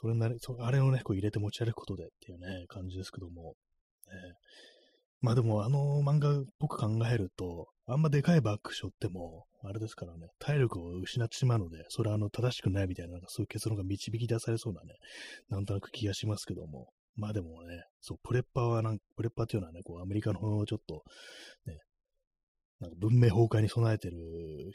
[0.00, 3.54] それなり、そあれをね、こう入れて持ち歩くことでっていうね、感じですけども。
[4.06, 4.34] えー、
[5.20, 14.94] まあでも、あの漫画っぽく考えると、あんまでかいバッグ背負っても、あれですからね、体力を失ってしまうので、それはあの、正しくないみたいな、なんかそういう結論が導き出されそうなね、
[15.48, 16.90] なんとなく気がしますけども。
[17.16, 21.02] まあでもね、そう、プレッパーはなん、プレッパーっていうのはね、こう、アメリカのちょっと、
[21.66, 21.80] ね、
[22.78, 24.16] なんか文明崩壊に備えてる、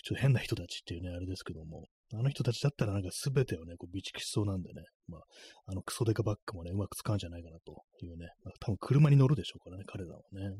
[0.03, 5.21] ちょっと変な人たちっていうね、あれですけども、あの人たちだったらなんか全てをね、こう備蓄しそうなんでね、まあ、
[5.67, 10.57] あのクソデカバッグもね、うまく使うんじゃないかなというね、まあ、多分車に乗るでしょうからね、彼らはね。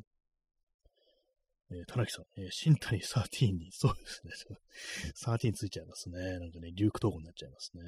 [1.72, 4.58] えー、田中さん、えー、新谷13に、そうですね、
[5.16, 6.40] 13ついちゃいますね。
[6.40, 7.84] なんかね、リューク統合になっちゃいますね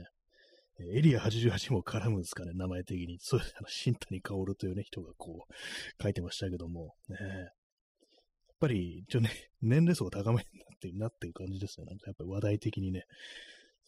[0.79, 0.97] え。
[0.97, 3.17] エリア88も絡むんですかね、名前的に。
[3.19, 9.29] そうです、あの、新谷薫というね、人がこう、書いてましたけども、ね、やっぱり、一応ね、
[9.61, 11.85] 年齢層が高めになってなってる感じですね。
[11.85, 13.03] なんかやっぱり話題的にね、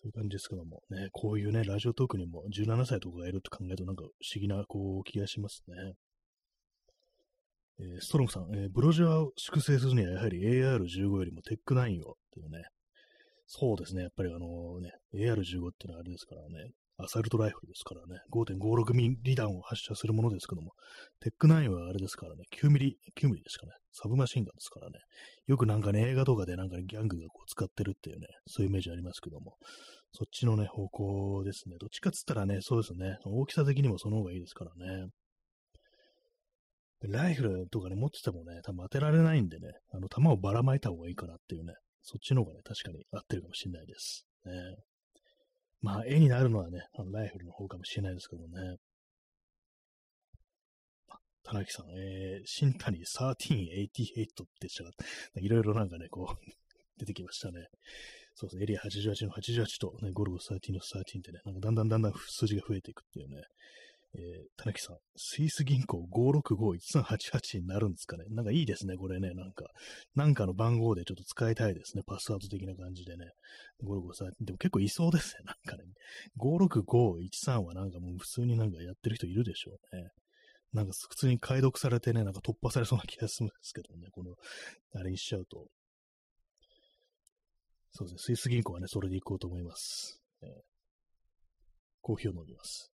[0.01, 5.93] そういう感じですけども、ね、こういうね、ラジオトークにも17歳とかがいると考えるとなんか不思議な、こう、気がしますね。
[7.79, 12.63] えー、ストロムさん、えー、ブロジャーを粛清するにはやはり AR15 よりもテック9をっていうね、
[13.45, 20.71] そうですね、やっぱりあのね、AR15 っていうのはあれですからね、アサルトライフルですからね、5.56ミリ弾を発射するものですけども、
[21.19, 24.99] テック9はあれですからね、9ミリ、9ミリですかね、サブマシンガンですからね、
[25.45, 29.57] よくなんかね、映画とかでなんか、ね、ギャングがこう使ってるっていうね、そういうイメージありますけども、
[30.11, 31.75] そっちのね、方向ですね。
[31.79, 35.09] どっちかっつったらね、そうですね、大きさ的にもその方がいいですからね。
[37.03, 44.25] ライフルとかね、持っててもね、多分当てられないんでね、あの、弾をばらまいた方がいいかなっていうね、そっちの方がね、確かに合ってるかもしれないです。
[44.45, 44.51] ね。
[45.81, 48.77] まあ、絵になるのはね、あのライフルの方かもしれないですけどもね。
[51.43, 54.91] 田中さん、えー、新谷1388ってしたが、
[55.35, 56.51] いろいろなんかね、こう
[56.99, 57.67] 出てきましたね。
[58.35, 63.43] そうですね、エリア88の88と、ね、ゴルゴ13の13ってね、なんかだんだんだんだん数字が増えていくっていうね、
[64.15, 64.21] えー、
[64.57, 68.25] 田中さん、スイス銀行565-1388になるんですかね。
[68.29, 69.33] なんかいいですね、これね。
[69.33, 69.65] なんか、
[70.15, 72.03] なんかの番号でちょっと使いたいですね。
[72.05, 73.25] パスワード的な感じでね。
[73.83, 75.83] 565でも結構いそうですね、なんかね。
[76.39, 80.09] 56513はなんかもう普通になんかやってる人いるでしょうね。
[80.73, 84.07] なんか普通に解読されてね、なんか突破されそうな気がするんですけどね。
[84.11, 84.35] この、
[84.93, 85.67] あれにしちゃうと。
[87.91, 88.35] そうですね。
[88.35, 90.21] スイス銀行はね、それで行こうと思います。
[90.41, 90.49] えー、
[92.01, 92.91] コーヒーを飲みます。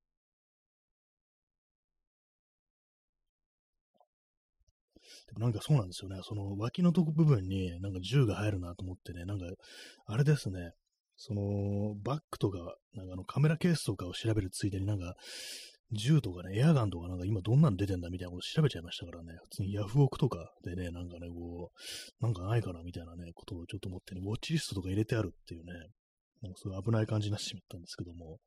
[5.31, 6.21] でもなんかそうなんですよね。
[6.25, 9.47] その脇のとこ部分になんか銃が入るなと思ってね、なんか、
[10.07, 10.73] あれですね、
[11.17, 12.59] そのバッグとか、
[12.95, 15.15] なんかあのカメラケースとかを調べるついでになんか、
[15.93, 21.71] 銃とかね、エアガンとかなんか今どんなの出てんだみたいなこと調べちゃいましたからね、普通にヤフオクとかでね、なんかね、こ
[22.21, 25.73] う、なんかないかなみたいなね、ことをちょっと思ってね、ウォッチリストとか入れてあるっていうね、
[26.43, 28.39] なんかそうい危ない感じになってしまったんですけども、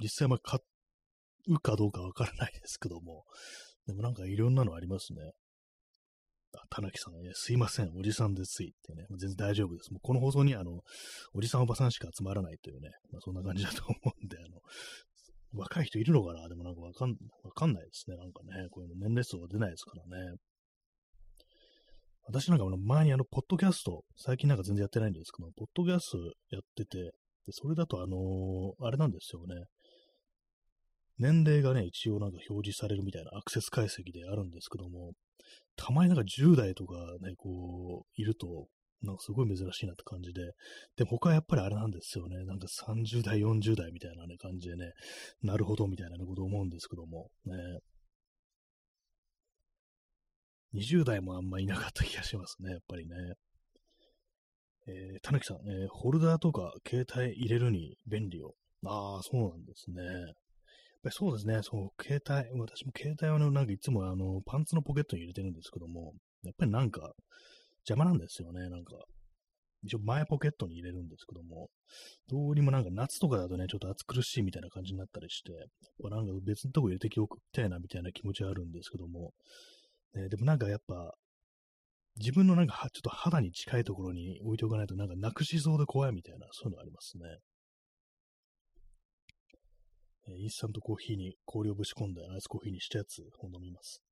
[0.00, 0.60] 実際まあ買
[1.48, 3.24] うかどうかわからないですけども、
[3.86, 5.32] でもなんかいろんなのありますね。
[6.54, 9.92] あ、田中さん、ね、すいません、おじさんでついってね、全然大丈夫です。
[9.92, 10.80] もうこの放送にあの、
[11.34, 14.60] おじさんおばさんしか集まらないというね、まあ、そんな感じだと思うんで、あの、
[15.52, 16.48] 若い人いるのかな？
[16.48, 18.16] でもなんかわかん、わかんないですね。
[18.16, 20.36] なんかね、こういうの年齢層が出ないですからね。
[22.26, 26.18] 私なんか前にあの、ポッドキャスト、最近なんか全然やってないんですけど、ポッドキャスト
[26.50, 27.10] やってて、で、
[27.50, 29.56] それだとあのー、あれなんですよね。
[31.20, 35.12] 年齢がね、一応なんか表示されるみたいなアクセス解析であるんですけども、
[35.76, 38.68] たまになんか10代とかね、こう、いると、
[39.02, 40.40] なんかすごい珍しいなって感じで、
[40.96, 44.92] でも他はやっぱりあれなんですよね、なんか30代、40代みたいなね、感じでね、
[45.42, 47.54] なるほどみたいなこと思うんですけども、ね。
[50.72, 53.14] 20代もあんまいなかった気がしますね、やっぱりね。
[54.86, 58.54] えー、たぬきさん、えー、ホルダーとか携帯入れるに便利よ。
[58.86, 60.02] ああ、そうなんですね。
[61.02, 67.12] ぱりそうですね、そう、携帯、私も携帯はね、なんかいつもあの、パンツのポケットに入れてるんですけども、やっぱりなんか、
[67.88, 68.94] 邪魔なんですよね、なんか。
[69.82, 71.70] 一応前ポケットに入れるんですけども、
[72.28, 75.52] どうにもなんか夏とかだとね、ちょっと暑苦しいみたいな感じになったりして、
[76.10, 79.32] なんか別のとこ入れておきたいなみたいな気持ちはあるんですけども、
[80.14, 81.14] ね、でもなんかやっぱ、
[82.18, 87.24] 自分のなんかちょっと肌に近いところに置いておかないとなんかなくしそうで怖いみたいな、そういうのありますね。
[90.38, 94.02] インスタントコーヒーに氷をぶち込んでアイスコーヒーにしたやつを飲みます。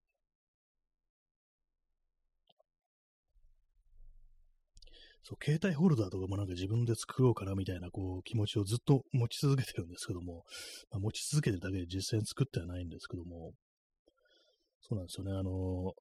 [5.22, 10.44] そう、携帯ホルダーとかもなんか自分で作ろうかなみたいなこう気持ちをずっと持ち続けてるんですけども、
[10.90, 13.52] まあ、持ち続けてるだけで実際に作ってはないんですけども、
[14.80, 15.32] そうなんですよね。
[15.32, 15.92] あの、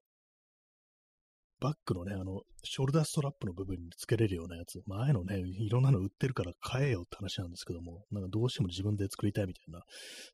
[1.60, 9.82] バッグのね、あの、ショルダーストラップの部分につけれるようなやつ、まあ、ああいうのね、いろんなの売ってるから買えよって話なんですけども、なんかどうしても自分で作りたいみたいな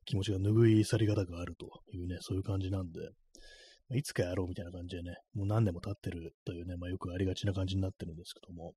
[0.05, 3.09] 気持ちが拭い去り方があるというね、そういう感じなんで、
[3.91, 8.73] いつかやろうみたいな感じでね、もう何年も経ってるというね、まあ、よくありがちな感じになってるんですけども、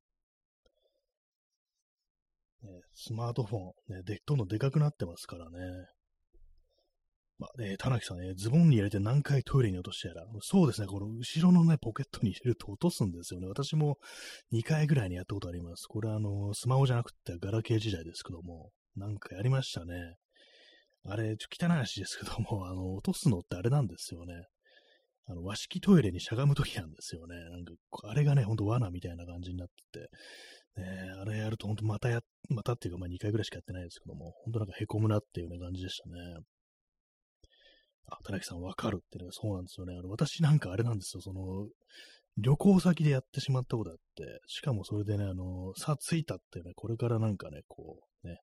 [2.62, 5.58] ね、スマートフォン、ね、で、どんどんでかくなってますからね、
[7.38, 10.24] まあね、田中さんね、ズボンに入れて何回トイレに落としてやら。
[10.40, 13.46] そうですね、この後ろのね、ポケットに入れると落とすんですよね。
[13.46, 13.98] 私も
[14.52, 15.86] 2回ぐらいにやったことあります。
[15.86, 20.16] これはあの、スマホじゃなくてガラケー時代ですけども、なんかやりましたね。
[21.04, 24.34] あれ、ちょっと汚い話ですけども、 あの、落とすのってあれなんですよね。
[25.26, 27.36] あの、和式トイレにしゃがむときなんですよね。
[27.36, 27.74] なんか、
[28.04, 30.08] あれがね、ほんと罠みたいな感じになって
[30.76, 36.14] て、ね、あれやるとほんとまたや、またっていうか、まあ2回ぐらいしかやってないですけども、ほんとなんか凹むなっていうね感じでしたね。
[38.10, 39.96] あ、田中さんわかるってね、そうなんですよね。
[39.98, 41.68] あの、私なんかあれなんですよ、その、
[42.36, 48.38] 旅行先でやってしまったことあって、しかもそれでね、あの、さあ着いたってね、これからなんかね、こう、ね、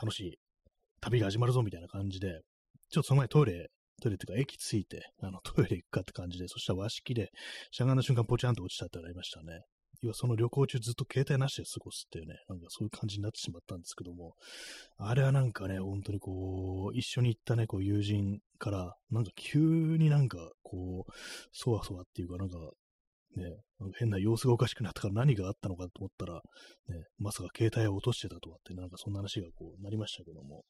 [0.00, 0.38] 楽しい
[1.00, 2.40] 旅が始まるぞみたいな感じで、
[2.90, 7.30] ちょっとその前トイレ、トイレっていうか駅着いて、あの、トイレ行くかって感じで、そしたら和式で、
[7.70, 9.60] しゃがんだ瞬間ポチャンと落ちたってありましたね。
[10.02, 14.34] 要はその旅行中ずっと携帯なしで過ごすっていうね、なんかそういう感じになってしまったんですけども、
[14.98, 21.12] あれはなんかね、本当にこう、一緒に行ったね、こう友人から、なんか急になんかこう、
[21.52, 22.58] そわそわっていうかなんか、
[23.36, 23.44] ね、
[23.78, 26.34] なんか変な様子がおかしくなったから何があったのかと思ったら、
[26.88, 30.64] ね、まさか携帯を落としてたとかって、なんかそんな話がこうなりましたけども、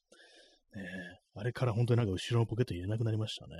[0.75, 0.83] ね、
[1.35, 3.53] あれから本当になんか後ろのポケット入れなくなりましたね。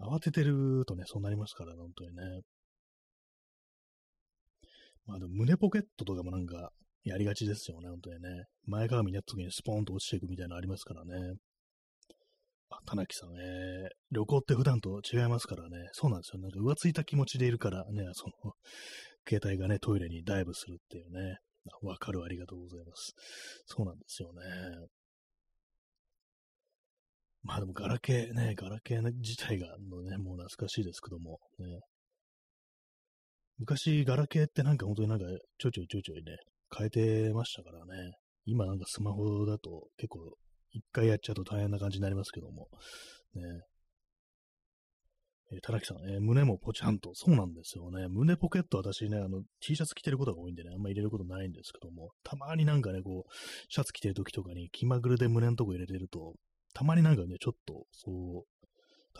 [0.00, 2.22] 慌ててるとね、そうなりますから、本当にね。
[5.08, 6.70] まあでも胸ポケットとかもなんか
[7.02, 8.44] やりがちですよね、本当にね。
[8.66, 11.34] 前かがみになった時にスポーンと落ちていくみたいなのありますからね。
[12.68, 15.88] あ、田中さん、えー、旅行って普段と違いますからね。
[15.92, 16.42] そうなんですよ。
[16.42, 18.52] なんか浮ついた気持ちでいるからね、その、
[19.26, 21.38] 携帯がね、トイレにダイブするっていうね。
[21.82, 23.14] わかる、ありがとうございます。
[23.66, 24.42] そうなんですよね。
[27.42, 31.80] まあでも、ガラケーね、ガラケー自体がのね、もう懐かしいですけども、ね。
[33.58, 35.24] 昔、ガラケーってなんか本当になんか
[35.58, 36.36] ちょいちょいちょいちょいね、
[36.76, 38.12] 変えてましたからね。
[38.44, 40.20] 今なんかスマホだと結構
[40.70, 42.68] 一回やっちゃうと大変な感じになりますけども。
[43.34, 43.42] ね。
[45.50, 47.10] えー、田中さん、えー、胸もポチャンと。
[47.14, 48.06] そうなんですよね。
[48.08, 53.32] 胸ポケット私ね、あの、T シャツ着てることが多いんでね、あんま入れることないんですけども、たまになんかね、こう、
[53.68, 56.34] シャツ着てる時とかに気まぐれで胸のとこ入れてると、
[56.74, 58.57] たまになんかね、ちょっと、そう、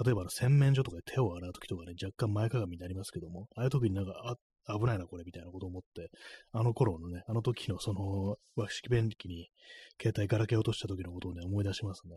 [0.05, 6.11] 例えば洗面所とかで手を洗う時とかね、若干前かがみになりますけども、ああいう時になんか、あ、危ないな、これ、みたいなことを思って、
[6.53, 9.49] あの頃のね、あの時のその、和式便器に
[10.01, 12.15] 携帯ガラケー落とした時のことをね、思い出しますね。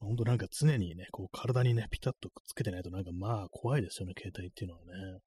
[0.00, 5.18] ほんとなんか常にね、こう体にね、ピタッとくっつけてないとなんかまあ怖いですよね、携帯っていうのはね。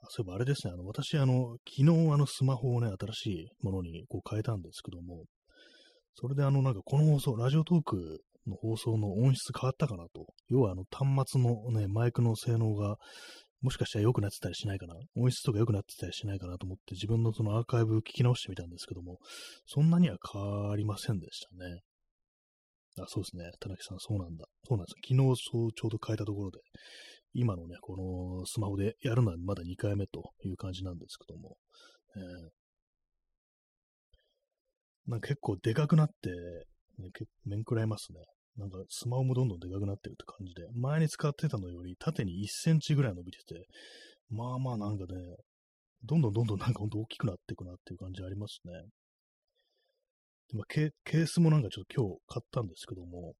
[0.00, 5.24] あそういえばあれですね、あの、私、あの、昨日あのスマホをね、新しいものにこう変えたんですけども、
[6.14, 10.26] それであの、なんかこの放送、ラジオトークの放送の音質変わったかなと。
[10.48, 12.96] 要はあの端末のね、マイクの性能が
[13.62, 19.18] もしかしたら良くなってたりしないかな音質とか良くなってたりしないかなと思って自分のそのアーカイブ聞き直してみたんですけども、
[19.66, 21.80] そんなには変わりませんでしたね。
[23.00, 23.50] あ、そうですね。
[23.60, 24.44] 田中さん、そうなんだ。
[24.68, 26.58] そうなんです昨日そうちょうど変えたところで、
[27.32, 31.56] 今のね、このスマホでやるのはまだ2回目という感じなんですけども、
[32.16, 32.61] えー、
[35.06, 36.30] なんか結構でかくなって、
[36.98, 37.10] ね、
[37.44, 38.20] 面食らいますね。
[38.56, 43.66] なんかスマホもどんどんでかくなってるって感じで、前に使ってたのより縦に1センチぐらい伸びてて、
[44.30, 45.14] まあまあなんかね、
[46.04, 48.72] どんどん どんどんなんかほんと大きくなっていくなっていう感じありますね。
[50.50, 53.34] でもケケースもなんかちょっと今日買ったんですけども、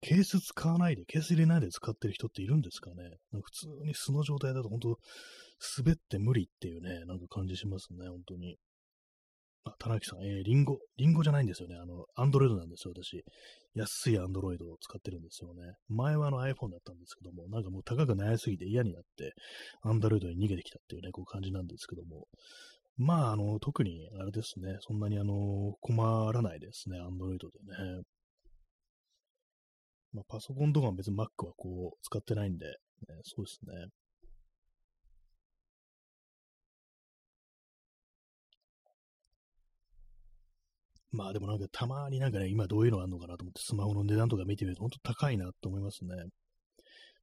[0.00, 4.98] ケース使わないで、ケース入れないで使ってる人っているんですかね普通に素の状態だと本当
[5.78, 8.56] 滑って無理っていうね、なんか感じしますね、本当に。
[9.64, 11.76] あ、田中さん、えー、リンゴ、リンゴじゃないんですよね。
[11.76, 13.24] あの、アンドロイドなんですよ、私。
[13.74, 15.62] 安いアンドロイドを使ってるんですよね。
[15.88, 19.34] 前はあの iPhone だったんですけども、なんかもう高くなりすぎて嫌になって、
[19.82, 22.26] アンドロイドに逃げてきたっていうね、こう感じなんですけども。
[22.98, 28.02] まあ、あの、特に、あれですね、そんなにあの、困らないですね、アンドロイドでね。
[30.12, 32.72] まあ、パソコンとかも別に Mac はこう、使ってないんで、ね、
[33.22, 33.88] そうですね。
[41.12, 46.14] まあでもなんかたまになんかね、今どういうのがあるのかなと思ってスマホの値段とか見てみると本当高いなと思いますね。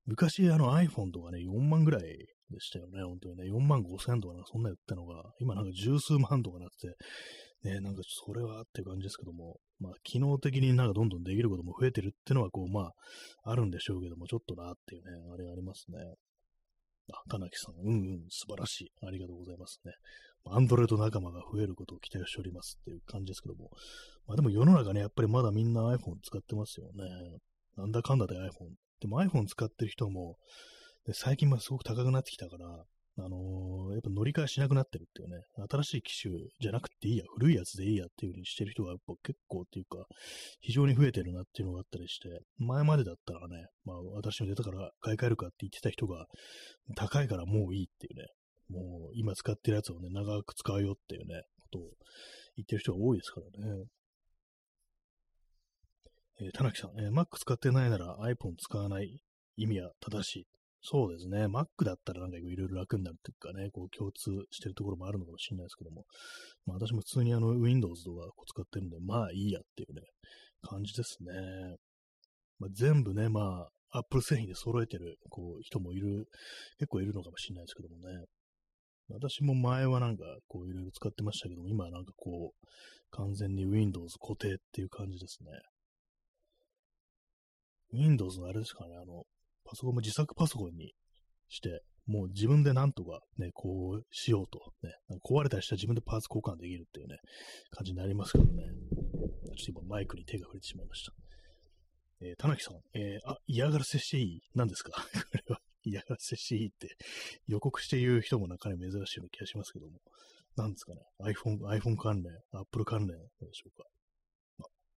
[0.05, 3.43] 昔あの iPhone とかね、4万ぐらいでしたよね、本当にね。
[3.51, 6.87] 4万5千とかなそんな言ったのが、今なんか十数万とかなって
[7.63, 12.91] て、ね、なんかそれはっていう感じですけども、まあ機能的になんかどんどんできることも増えてるっていうのはこう、まあ、
[13.43, 15.97] あるんでしょうけども、ちょっとなっていうね、あれがありますね。
[17.11, 18.91] あ、田中さん、うんうん、素晴らしい。
[19.05, 19.91] ありがとうございますね。
[20.51, 23.71] アンドロイド仲間が増えることを期待しておりますっていう感じですけども。
[24.27, 27.03] まあでも世の中ね、やっぱりまだみんな iPhone 使ってますよね。
[27.77, 28.75] なんだかんだで iPhone。
[29.01, 30.37] でも iPhone 使ってる人も、
[31.05, 32.85] で最近はすごく高くなってきたから、
[33.21, 40.05] あのー、やっぱ乗り換えしなくなってるっていうね、新しい機種じゃなくていいや、古いやつでいいやっていう風にしてる人がやっぱ結構っていうか、
[40.61, 46.27] 非常に増えてるなっていうのがあったりして、前までだったらね、まあ私も出たから買い替えるかって言ってた人が、
[46.95, 48.27] 高いからもういいっていうね、
[48.69, 51.81] もう今使ってるやつをね、長く使うよっていうね、ことを
[52.55, 53.85] 言ってる人が多いですからね。
[56.41, 59.21] えー、田中さん、えー、Mac 使ってないなら iPhone 使わない
[59.57, 60.47] 意味は正しい。
[60.81, 61.47] そうですね。
[61.47, 66.05] Mac だったらなんかいろいろ楽になるっていうかね、こう共通してるところもあるのかもしれないですけども、
[66.65, 70.01] まあ私も普通にあの Windows とかこう使ってるんで、まあいいやっていうね、
[70.61, 71.75] 感じですね。
[72.59, 76.27] まあ、全部ね、まあ Apple 製品で揃えてるこう人もいる、
[76.77, 78.25] 結構いるのかもしれないですけどもね。
[79.09, 82.67] 私も前はなんかこういろいろ使ってましたけども、今はなんかこう、
[83.11, 85.49] 完全に Windows 固定っていう感じですね。
[87.93, 89.23] Windows のあれですかね、あの、
[89.65, 90.93] パソコンも自作パソコンに
[91.47, 94.93] して、もう自分でなんとかね、こうしようと、ね、
[95.27, 97.17] 壊れたりしたら自分でパーツ交換できるっていうね、
[97.71, 98.51] 感じになりますからね。
[99.57, 101.11] ちょっと今マイクに手が触れてしまいました。
[102.21, 104.41] えー、田中さん、えー、あ、嫌がらせしていい？
[104.55, 104.91] 何ですか？
[105.31, 106.95] これは嫌がらせしいって
[107.47, 109.99] 予告して言う人もなかなか珍しいような気がしますけども。
[110.55, 113.87] 何ですかね ?iPhone、iPhone 関連、Apple 関連でしょうか。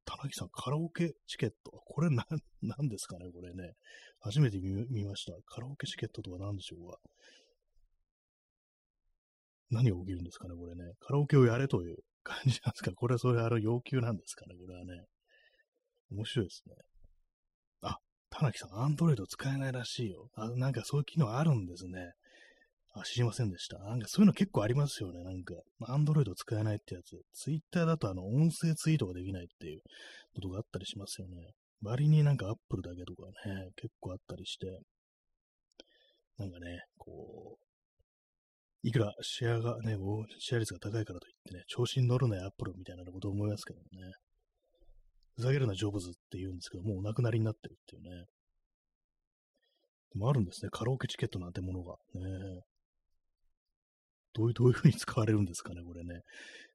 [0.05, 1.71] 田中さん、カラオケチケット。
[1.71, 2.25] これ何、
[2.61, 3.75] 何ですかねこれね。
[4.21, 5.33] 初めて見ました。
[5.47, 6.99] カラオケチケットとは何でしょうか。
[9.71, 10.93] 何が起きるんですかねこれね。
[11.01, 15.07] カラオケをやれという感じなんですかこれはそれあの要求なんですかねこれはね。
[16.11, 16.75] 面白いですね。
[18.33, 20.29] あ、田中さん、アンドロイド使えないらしいよ。
[20.35, 22.13] あ、なんかそういう機能あるんですね。
[22.95, 23.79] あ、知りませんでした。
[23.79, 25.25] なんかそういうの結構ありますよね。
[25.25, 25.55] なんか、
[25.87, 27.17] アンドロイド使えないってやつ。
[27.33, 29.81] ツイッターだとあの、音声ツイートができないっていう
[30.35, 31.37] ことがあったりしますよね。
[31.83, 34.67] 割になんかアップルだけとかね、結構あったりして、
[36.39, 37.67] なんかね、こう、
[38.83, 39.97] いくらシェアがね、
[40.39, 44.13] シェア率が高いからといってね、調子に乗るなよ、アップルみたいなこと思いますけどね。
[45.43, 48.27] ふざけるな、ジョブズって言うんですけど、もうお亡くなりになってるっていうね。
[50.13, 51.97] でもあるんですね、カラオケチケットなんてものが。
[52.15, 52.63] ね。
[54.35, 56.21] どういう、どういう風に使われるんですかね、これね。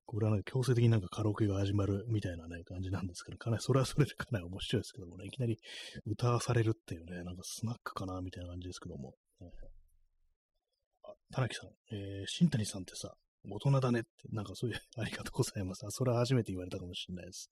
[0.05, 5.57] これはなんか強制的になんかカラオケが始まるみたいなね、感じなんですけど、かなり、それはそれでかなり面白いですけどもね、いきなり
[6.05, 9.13] 歌わされるっていうね、なんかスナックかな、みたいな感じですけども。
[9.39, 9.51] ね、
[11.03, 13.13] あ、田中さん、えー、新谷さんってさ、
[13.49, 15.85] 大人だねって、なんかそういう、ありがとうございます。
[15.85, 17.49] あ、それは初めて言われたかもしれないです。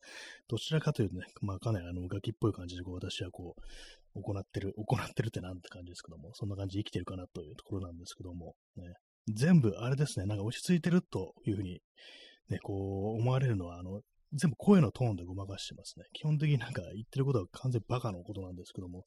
[0.48, 8.94] どちらかというとね、まあかなりあの、ガキっぽい感じでこう私はこう、行ってる、行ってるってなんて感じですけども、そんな感じで生きてるかなというところなんですけども、ね、
[9.34, 11.82] 全部、あれですね、なんか落ち着いてるというふうに、
[12.50, 14.02] ね、こう、思われるのは、あの、
[14.34, 16.06] 全部声のトーンでごまかしてますね。
[16.14, 19.04] 基本的になんか言ってることは完全バカのことなんですけども、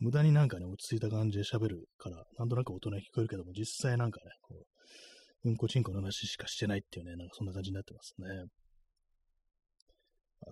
[0.00, 4.66] 無駄になんかね、落ち着いた感じで喋るから、なんとなく大人に聞こえるけども、実際なんかね、こう、
[5.44, 8.26] うんこちんこの話しかしてないっていうね、なんかそんな感じになってますね。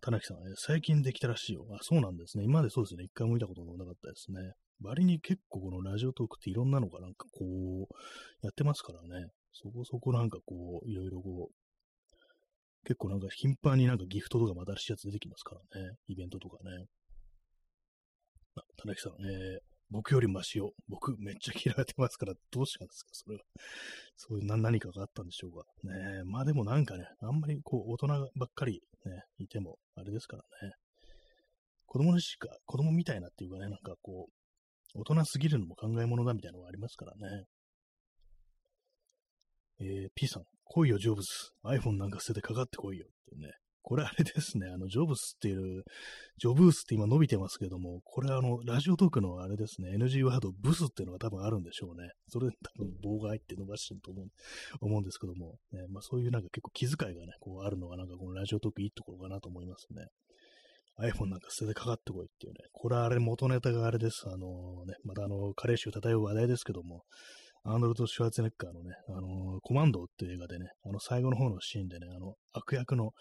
[0.02, 1.66] 田中さん、ね最近できたらしいよ。
[1.72, 2.44] あ、そうなんですね。
[2.44, 3.04] 今までそうですね。
[3.04, 4.52] 一回も見たことなかったですね。
[4.82, 7.94] 割に結構このラジオトークっていろんなのがなんかこう、
[8.42, 9.26] やってますからね。
[9.52, 11.54] そこそこなんかこう、いろいろこう、
[12.84, 15.96] 結構なんか頻繁になんかギフトとかまた新しいやつ出てきますからね。
[16.08, 16.86] イベントとかね。
[18.56, 20.72] あ、田中さん、えー、僕よりマシよ。
[20.88, 23.08] 僕めっちゃ嫌われてますから、どうしたんですか？
[23.12, 23.42] それは。
[24.16, 25.64] そういう何かがあったんでしょうか。
[25.82, 30.74] ねまあでもなんかね、あんまりこう、大人ばっかりね、いても、あれですからね。
[31.86, 37.44] 子供にしか、子供みたいなっていうかね、なんかこう、大人すぎるのも考え物だみたいなのがありますからね。
[39.80, 41.28] えー、P さん、来いよ、ジョブズ。
[41.64, 43.06] iPhone なんか捨ててかかってこいよ。
[43.08, 43.50] ってね。
[43.82, 45.84] これあれですね、あの、ジョブスっていう、
[46.38, 52.10] ジョブースって今伸びてますけども、これあの、ラジオトークのあれですね、NG ワード、ブスっていうのが多分あるんでしょうね。
[52.28, 54.26] それで多分棒が入って伸ばしてると思う
[54.80, 60.06] 思うんですけども、ね、まあそういうなんか結構気遣いがね、こうあるのがなんかこのラジオトークいいところかなと思いますね。
[61.00, 62.58] iPhone なんか捨ててかかってこいっていうね。
[62.72, 64.24] これあれ元ネタがあれです。
[64.26, 67.04] あのね、またあの、カレー臭漂う話題ですけども、
[67.64, 73.12] アーノルド・シュワーツェネッカーのね、あのコマンドっていう映画でね、あの最後の方のシーンでね、あの、悪役の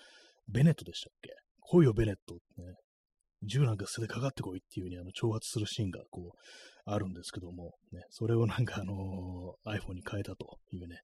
[0.52, 1.30] ベネットでしたっけ？
[1.62, 2.76] 来いよ、ベネットってね、
[3.44, 6.38] 銃なんか捨ててかかってこいっていう風にあの挑発するシーンがこう、
[6.86, 8.94] あるんですけども、ね、それをなんかあの、
[9.68, 11.02] iPhone に変えたというね、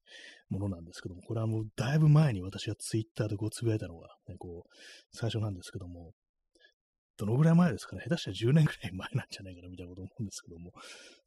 [0.48, 4.70] ものなんですけども、これはもうだいぶ前に私が Twitter でこうつぶやいたのが、ね、こう、
[5.12, 6.10] 最初なんですけども、
[7.16, 8.02] どのぐらい前ですかね？
[8.04, 10.72] 下手したら10年ぐらい前なんじゃないかなみたいなこと思うんですけども、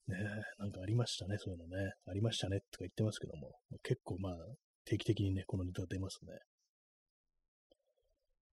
[0.08, 0.18] ね、
[0.60, 1.94] なんかありましたね、そういうのね。
[2.08, 4.34] ありましたねとか言ってますけども、結構まあ、
[4.86, 6.34] 定期的にね、このネタ出ますね。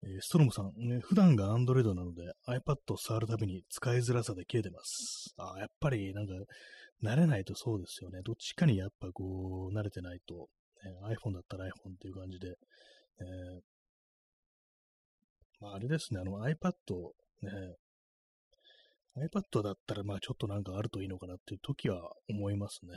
[0.06, 5.34] え、ストロムさん、ね、普段が Android なので iPad を触るたびに使いづらさで切れてます。
[5.36, 6.32] あやっぱりなんか、
[7.02, 8.20] 慣れないとそうですよね。
[8.24, 10.48] どっちかにやっぱこう、慣れてないと、
[10.84, 13.60] ね、iPhone だったら iPhone っていう感じで、えー
[15.60, 16.72] まあ、あれですね、あの iPad
[17.42, 17.76] ね、
[19.16, 22.92] iPad だったら、まあちょっとなんかあるといいのかなっていう時は思いますね。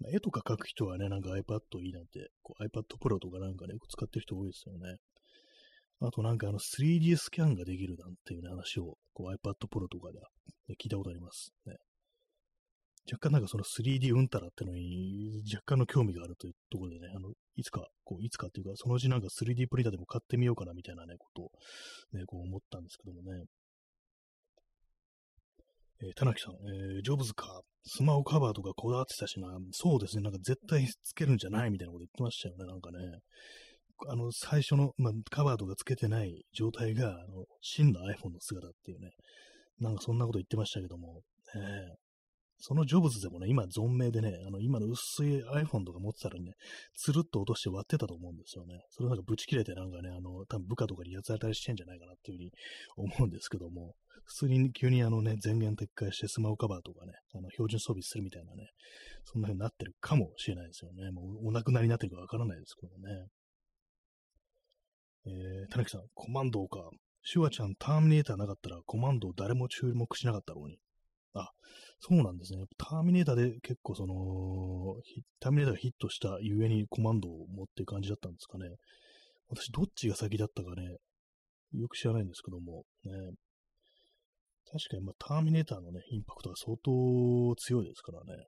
[0.00, 4.96] まあ、絵とか描く人はね、なんか iPad いいなんて、こう iPad Pro とかなんかね、よく使ってる人多いですよね。
[6.00, 10.18] あとなんかあの 3D スキャンができるなんていう、ね、話をこう iPad Pro とかで、
[10.68, 11.76] ね、聞いたことあります、ね。
[13.10, 21.50] 若干なんかその 3D うんたらってのに若干の興味があるというところでね、あの、いつか、こう、いつかっていうか、そのうちなんか 3D プリンターでも買ってみようかなみたいなね、ことを、
[22.12, 23.44] ね、こう思ったんですけどもね。
[26.02, 32.98] えー、田中さん、えー、ジョブズか、スマホカバーとかこだわってたしな、そうですね、なんか絶対つけるんじゃないみたいなこと言ってましたよね、なんかね。
[34.08, 39.10] あの、最初の、まあ、カバーとかつけてない状態が、あの、真の iPhone の姿っていうね、
[39.80, 41.22] なんかそんなこと言ってましたけども、
[41.54, 41.96] えー、
[42.58, 46.52] そのジョブズでもね、今存命でね、あの、今の薄い iPhone とか持ってたらね、
[46.94, 48.82] つるっと落として割ってたと思うんですよね。
[48.90, 52.52] それなんかブチ切れてなんかね、あの、多分部下とかにやつ当たりしてんじゃないかなっていうふうに
[52.96, 53.94] 思うんですけども、
[54.26, 58.68] 普通に急にあのね、前言撤回してスマホカバーとかね、あの、標準装備するみたいなね、
[59.24, 61.10] そんな風になってるかもしれないですよね。
[61.10, 63.26] もうお亡くなりになってるかわからないですけどね。
[65.26, 66.90] えー、田中さん、コマンドか。
[67.22, 70.78] シュワちゃん、ターミネーターなかったらコマンドを誰も注目しなかったろうに。
[71.34, 71.50] あ、
[72.00, 72.64] そうなんですね。
[72.78, 74.14] ターミネーターで結構その、
[75.38, 78.64] ターミネーターがヒットしたゆえにコマンドを持って感じだったんですかね。
[79.48, 80.96] 私、どっちが先だったかね、
[81.74, 83.12] よく知らないんですけども、ね。
[84.72, 88.46] 確かに、まあ、ターミネーターのね、インパクトが相当強いですからね。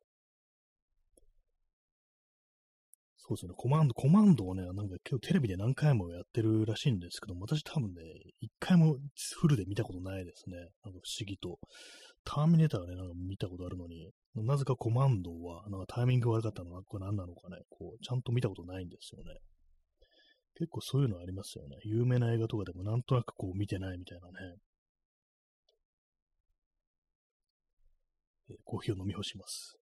[3.25, 8.03] そうですね、コマンド、コマンドをね、なんか今日テレビで何回もやってるらしいんですけども、私多分ね、
[8.41, 8.97] 一回も
[9.39, 10.57] フルで見たことないですね。
[10.57, 11.61] なんか不思議と。
[12.25, 19.39] ターミネーターはね、なんか見たことあるのに、なぜかコマンドは、なんかタイミング悪かったのか、これ何なのかね、こう、ちゃんと見たことないんですよね。
[20.57, 21.77] 結構そういうのありますよね。
[21.85, 24.57] 有名な映画とかでもなんとなくこう見てないみたいなね。
[28.51, 29.82] えコーヒーを飲み干します。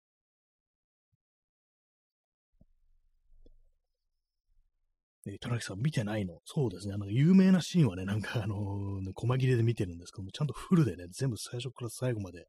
[5.25, 6.41] えー、田中さん見てないの？
[6.45, 6.95] そうですね。
[6.95, 12.47] あの、有名なシーンはね、なんかあのー、細切れで見てるんですけども、ちゃんとフルでね、全部最初から最後まで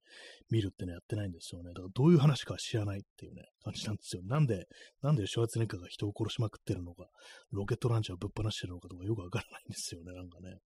[0.50, 1.70] 見るってね、やってないんですよね。
[1.70, 4.24] だからどういう話か知らないっていうね、感じなんですよ。
[4.26, 4.66] なんで、
[5.02, 7.06] なんでシュワツネッカーが人を殺しまくってるのか、
[7.52, 10.58] ロケットランチャーぶっ放してるのかとかよくわからないんですよね、なんかね。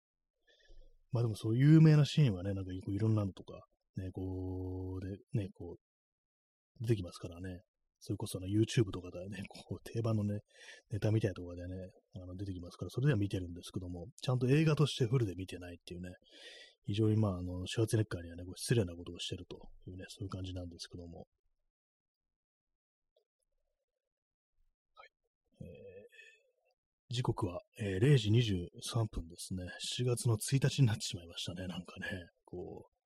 [1.12, 3.66] まあでもそういう有名なシーンはね、なんかいろんなのとか、
[3.98, 5.78] ね、こう、で、ね、こう、
[6.80, 7.62] 出てきますからね。
[8.00, 10.40] それこそね、YouTube とかでね、こう、定番のね、
[10.92, 16.10] ネタみたいなところでね、あの出てきますから、それでは見てるんですけども、ちゃんと映画としてフルで見てないっていうね、
[16.86, 21.28] 非常にまあ、あの、シュワツネッカーにはね、こう失礼なことをしてるというね、そういう感じなんですけども。
[24.96, 25.10] はい。
[25.62, 29.66] えー、時刻は、えー、0時23分ですね。
[30.00, 32.08] 7月の1日になってしまいましたね、なんかね。
[32.46, 32.97] こう、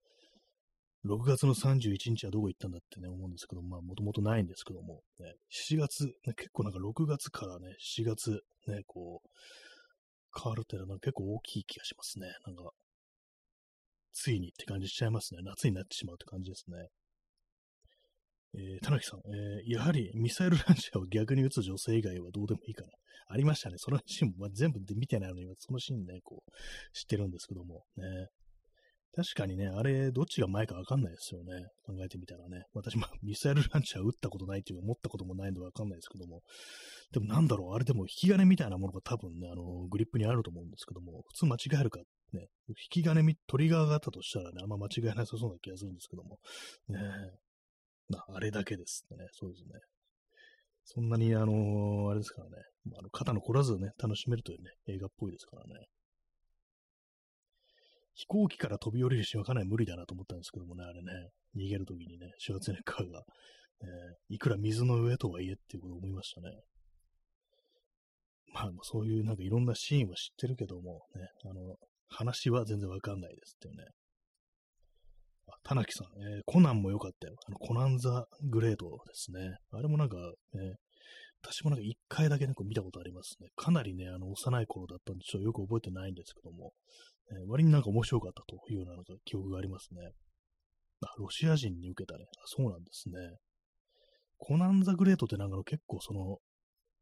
[1.05, 9.29] 6月の31日はどこ行ったんだってね、思うんですけど、まあ、もともとないんですけども、ね、7月、ね、結構なんか6月からね、7月、ね、こう、
[10.39, 12.27] 変わるってのは結構大きい気がしますね。
[12.45, 12.71] なんか、
[14.13, 15.41] ついにって感じしちゃいますね。
[15.43, 16.87] 夏になってしまうって感じですね。
[18.53, 22.89] えー、田中さん、えー、やはりミサイルランチャーを逆に撃つ女性以外はどうでもいいかな。
[23.27, 23.75] ありましたね。
[23.77, 26.51] そのシーンも、まあ、全部で見てないのに、そのシーンね、こう、
[26.93, 28.03] 知ってるんですけども、ね。
[29.13, 31.67] 確かにね、あれ、どっちが前かわかんないですよね。
[31.85, 32.63] 考えてみたらね。
[32.73, 36.41] 私、まあ、 ミサイルランチャー撃ったことないっていうか、持ったこともないんでわかんないですけども。
[37.11, 41.99] でもなんだろう、あれでも引き金みたいなものが多分ね、あの、グリップにあると思うんですけども、普通間違えるか、
[42.31, 46.39] ね、引き金み、トリガーがあったとしたらね、あんま間違いなさそうな気がするんですけども。
[46.87, 46.99] ね
[47.37, 47.51] え。
[48.27, 49.17] あれだけですね。
[49.33, 49.79] そうですね。
[50.85, 52.55] そんなに、あのー、あれですからね、
[52.97, 55.85] あの肩の凝らずね、楽しめるというね、映画っぽいですからね。
[58.13, 63.23] 飛行機から飛び降りるシーンはかなり無理だなと思ったんですけどもね、あれね、逃げるときにね、シュワツネッカーが、
[63.81, 66.49] えー、いくら水の上とはいえっていうことを思いましたね。
[68.53, 71.75] まあ、そういうなんかいろんなシーンは知ってるけども、ね、あの、
[72.09, 73.85] 話は全然わかんないですっていうね。
[75.47, 77.35] あ、田中さん、えー、コナンも良かったよ。
[77.47, 79.55] あの、コナンザグレードですね。
[79.71, 80.17] あれもなんか、
[80.53, 80.75] ね、
[81.43, 83.47] 私もなんか一回だけなんか見たことありますね。
[83.55, 86.73] かなりね、あの、幼い頃だったんで、ちょっとよく覚えてないんですけども、
[87.31, 90.01] えー、割になんか面白かったというようななんか記憶がありますね。
[91.03, 92.25] あ、ロシア人に受けたね。
[92.37, 93.15] あ、そうなんですね。
[94.37, 96.37] コナン・ザ・グレートってなんかの結構その、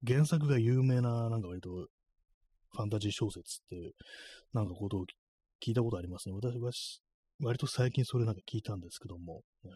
[0.05, 1.87] 原作が有名な、なんか割と、
[2.71, 3.93] ファンタジー小説っていう、
[4.53, 5.05] なんかことを
[5.65, 6.35] 聞いたことありますね。
[6.35, 6.71] 私は、
[7.41, 9.71] 割と最近それなんか聞いたんですけども、えー、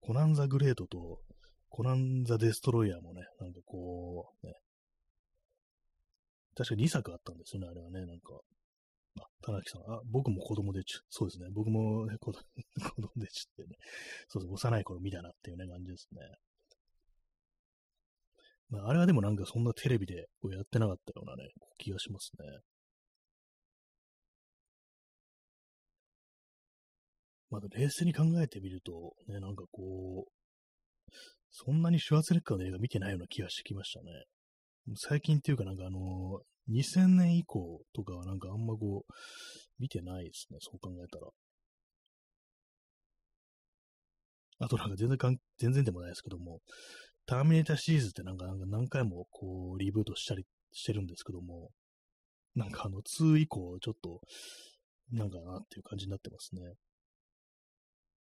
[0.00, 1.20] コナン・ザ・グレートと、
[1.68, 4.52] コナン・ザ・デストロイヤーもね、なんかこう、ね、
[6.56, 8.40] 確か2作あったんですよね、あれはね、なんか。
[9.20, 12.42] あ、田中さん、あ、僕も子供でちゅ、そうですね、僕も、 子供
[13.16, 13.76] でちってね、
[14.28, 16.20] そうそう、幼い頃見たなっていうね、感じですね。
[18.70, 22.60] まあ、あれはでもなんかそんなテレビでこうやってなかったようなね、気がしますね。
[27.50, 30.32] まだ冷静に考えてみると、ね、なんかこう、
[31.50, 34.24] そんなにシュワツネッカーの映画見てないような気がしてきましたね。
[34.96, 39.12] 最近っていうかなんかあの、2000年以降とかはなんかあんまこう、
[39.78, 41.28] 見てないですね、そう考えたら。
[44.58, 46.60] あとなんか全然かん、全然でもないですけども、
[47.26, 51.70] ターミネーターシリーズってなんかなんか何回もこう、リブートしたりしてるんですけども、
[52.54, 54.20] なんかあの、2以降ちょっと、
[55.12, 56.62] なんかなっていう感じになってますね。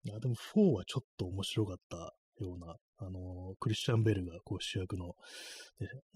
[0.04, 2.14] いや、でも4はちょっと面白かった
[2.44, 5.16] ような、あのー、クリスチャン・ベルがこう主役の、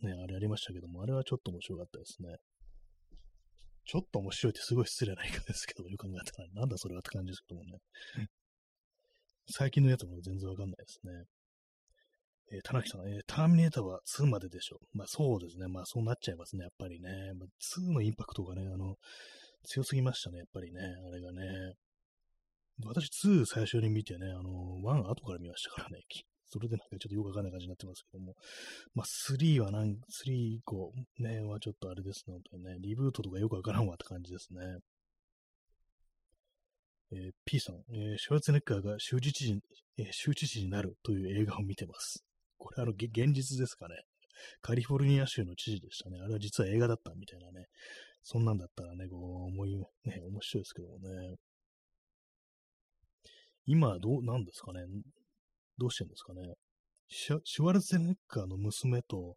[0.01, 2.37] ね、あれありましたけども、あれはちょっと面白かったですね。
[3.85, 7.77] ちょっと面白いってすごい失礼な言い方ですけど、よく考えたら、なんだそれはって感じですけどもね。
[9.47, 11.11] 最近のやつも全然わかんないですね。
[12.51, 14.97] えー、田中さん、えー、ターミネーターは2まででしょう。
[14.97, 15.67] まあそうですね。
[15.67, 17.09] まあそうなっちゃいますね、やっぱりね。
[17.37, 17.47] まあ、
[17.79, 18.95] 2のインパクトがね、あの、
[19.65, 21.73] 強すぎましたね、やっぱりね、あれがね。
[22.83, 26.01] 私2最初に見てね、あの、1後から見ましたからね。
[26.47, 28.35] それでなんかちょっとよくわかんない感じになってますけども。
[28.93, 32.75] まあ3はなん、3以降ね、はちょっとあれですね、本当にね。
[32.79, 34.59] リブートとかよくわからんわって感じですね。
[37.11, 39.59] えー、P さん、えー、シュワルツネッカーが州知事、
[39.97, 42.25] えー、州知事になるという映画を見てます。
[42.57, 43.95] これあの、現実ですかね。
[44.61, 46.19] カリフォルニア州の知事でしたね。
[46.19, 47.67] あれは実は映画だったみたいなね。
[48.23, 49.85] そんなんだったらね、こう、思い、ね、
[50.27, 51.35] 面白いですけどもね。
[53.65, 54.81] 今、どう、なんですかね。
[55.77, 56.41] どうしてんですかね。
[57.07, 59.35] シュワルツェネッカーの娘と、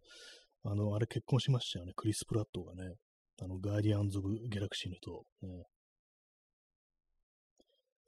[0.65, 1.93] あの、あれ結婚しましたよね。
[1.95, 2.95] クリス・プラットがね。
[3.41, 5.65] あの、ガーディアンズ・オブ・ギャラクシーにと、ね。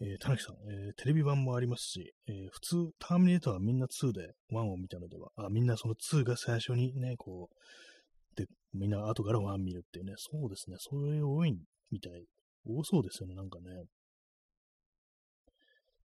[0.03, 11.55] えー、田中さん、えー、テレビ版もありますし、えー、普通、ターミネーターはみんな2で1を見たのでは、あ、みんなその2が最初にね、こう、で、みんな後から1見るっていうね、そうですね、それ多い
[11.91, 12.25] みたい、
[12.67, 13.85] 多そうですよね、なんかね。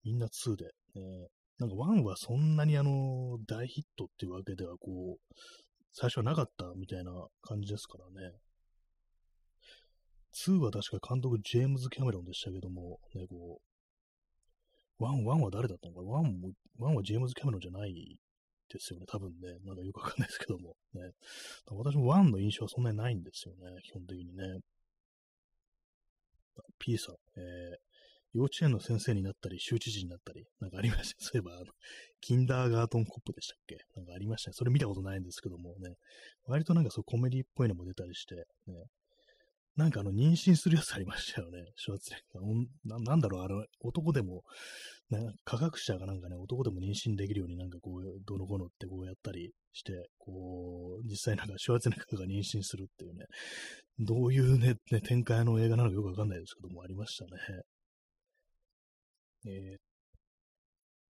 [0.03, 1.27] みんな2で、ね、
[1.59, 5.35] なんか1はそんなにあの、大ヒットっていうわけでは、こう、
[5.93, 8.33] 最初はなかったみたいな感じですからね。
[10.47, 13.59] 2は確か監督ジェームズ・キャメロンでしたけども、ね、こ
[14.99, 18.17] う、ワン、ワンは誰だったのかワンも、ワンはジェームズ・キャメロンじゃない
[18.69, 19.05] ですよね。
[19.07, 19.57] 多分ね。
[19.65, 20.75] なんかよくわかんないですけども。
[20.93, 21.11] ね。
[21.67, 23.81] 私もワンの印象はそんなにないんですよね。
[23.83, 24.43] 基本的にね。
[26.79, 27.90] P さん、えー、
[28.33, 31.65] 幼稚園の先生になったり、州知事になったり、なんかありました、 そういえば、あの、
[32.21, 33.77] キンダーガートンコップでしたっけ？
[33.95, 34.53] なんかありましたね。
[34.53, 35.95] それ見たことないんですけどもね。
[36.45, 38.43] 割となんかそうコメディっぽいのも出たりして、ね。
[39.75, 41.63] なんかあの、妊娠するやつありましたよね。
[41.75, 43.05] ショーツレッガー。
[43.05, 44.43] なんだろう、あの、男でも、
[45.45, 53.25] 科学者がなんかね、男でも妊娠できるようになんかこう、どのこのってこうやったりして、こう、実際なんかシュワーツェネッガーが妊娠するっていうね、
[53.99, 57.61] どういうね、ね展開の映画なのかよくわかんないですけども、ありましたね。
[59.45, 59.79] えー、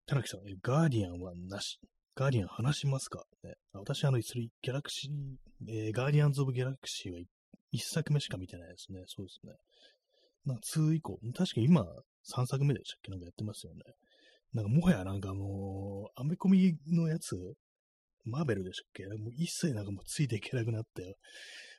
[0.06, 1.78] 田中さん、ガーディアンはなし。
[2.14, 7.18] ガーディアン話しますか、ね、私、あの、ギャラクシー、えー、ガーディアンズ・オブ・ギャラクシーは
[7.70, 9.02] 一作目しか見てないですね。
[9.06, 9.54] そうですね。
[10.44, 13.10] なんか2以降、確か今3作目でしたっけ？
[13.10, 13.80] なんかやってますよね。
[14.52, 17.36] なんかもはやなんかもう、アメコミのやつ、
[18.24, 19.06] マーベルでしたっけ？
[19.18, 21.16] もう一切なんかもうついていけなくなって、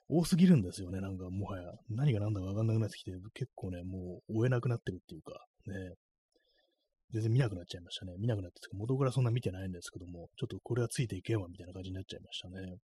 [0.10, 1.00] 多すぎるんですよね。
[1.00, 1.72] なんかもはや。
[1.90, 5.74] 何が何だかわかんなくなってきて、結構ね、もう追えなくなってるっていうか、ね。
[7.14, 8.14] 全然見なくなっちゃいましたね。
[8.20, 12.78] 見なくなって、元からそんな見てないんですけども、ちょっとこれはついていけんわみたいな感じになっちゃいましたね。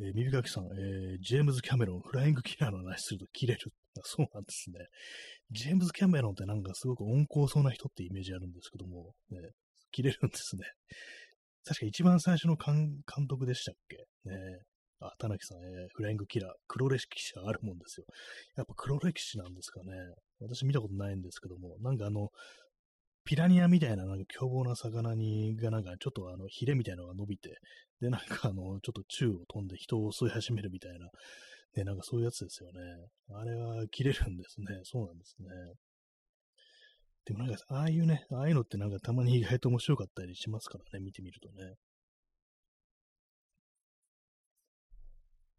[0.00, 3.60] えー、耳かきさん、えー、ジェームズ・キャメロン、フライングキラーの話すると切れる。
[4.02, 4.86] そうなんですね。
[5.52, 9.38] ジェームズ・キャメロンってなんかすごく温厚そうな人ってイメージあるんですけども、ね、
[9.92, 10.64] 切れるんですね。
[11.64, 13.96] 確か一番最初の監督でしたっけ？
[14.28, 14.36] ね
[15.06, 18.06] あ、田中さん、えー、フライングキラー、黒歴史あるもんですよ。
[18.56, 19.92] やっぱ黒歴史なんですかね。
[20.40, 22.28] 私見たことないんですけども、なんかあの、
[23.24, 27.58] ピラニアみたいななんか凶暴な魚にがなんかちょっとあのヒレみたいなのが伸びて、
[28.00, 31.08] でなんかあのちょっと宙を飛んで人を襲い始めるみたいな、
[31.76, 32.80] ね、なんかそういうやつですよね。
[33.34, 34.66] あれは切れるんですね。
[34.84, 35.48] そうなんですね。
[37.24, 41.74] でもなんか、ああいうね、ああいうのってなんかたまに意外と面白かったりしますからね、見てみるとね。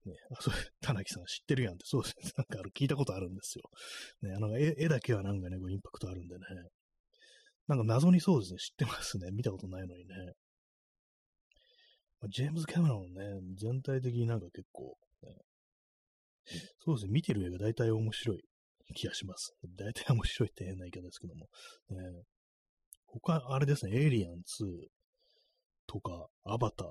[0.05, 2.31] ね、あ、それ、田中さん知ってるやんって、そうですね。
[2.37, 3.69] なんかあの聞いたことあるんですよ。
[4.21, 6.45] ね、あの絵絵だけはなんかね、こうインパクトあるんでね。
[7.67, 8.59] なんか謎にそうですね。
[8.59, 9.31] 知ってますね。
[9.31, 10.15] 見たことないのにね。
[12.21, 15.35] まあ、ジェームズ・キャメロンね、全体的になんか結構、ね、
[16.79, 17.11] そうですね。
[17.11, 18.43] 見てる映画大体面白い
[18.93, 19.55] 気がします。
[19.75, 21.47] 大体面白いって変な言い方ですけども。
[21.89, 22.23] ね、
[23.07, 23.97] 他、あれですね。
[23.97, 24.87] エイリアン2
[25.87, 26.87] とか、アバター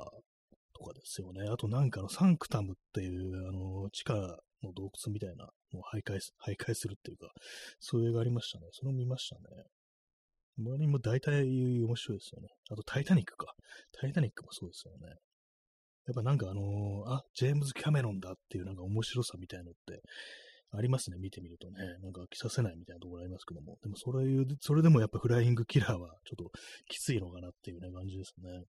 [0.75, 1.49] とかですよね。
[1.51, 4.15] あとなんかのサンクタムっていう、あの、地下
[4.63, 7.29] の洞窟みたいな、もう徘徊、徘徊するっていうか、
[7.81, 8.67] そういう映画ありましたね。
[8.73, 9.43] それを見ましたね。
[10.59, 11.43] 周りも大体
[11.83, 12.49] 面白いですよね。
[12.71, 13.55] あと、タイタニックか。
[13.93, 15.15] タイタニックもそうですよね。
[16.07, 20.03] やっぱなんかあのー、あ、ジェームズ・キャメロンだっていうなんか面白さみたいのって
[20.77, 21.79] ありますね、見てみるとね。
[22.03, 23.79] なんか飽きさせないみたいなところありますけども。
[23.83, 24.25] でもそれ、
[24.61, 26.51] それでもやっぱフライングキラーはちょっと
[26.89, 28.65] きついのかなっていうね、感じですね。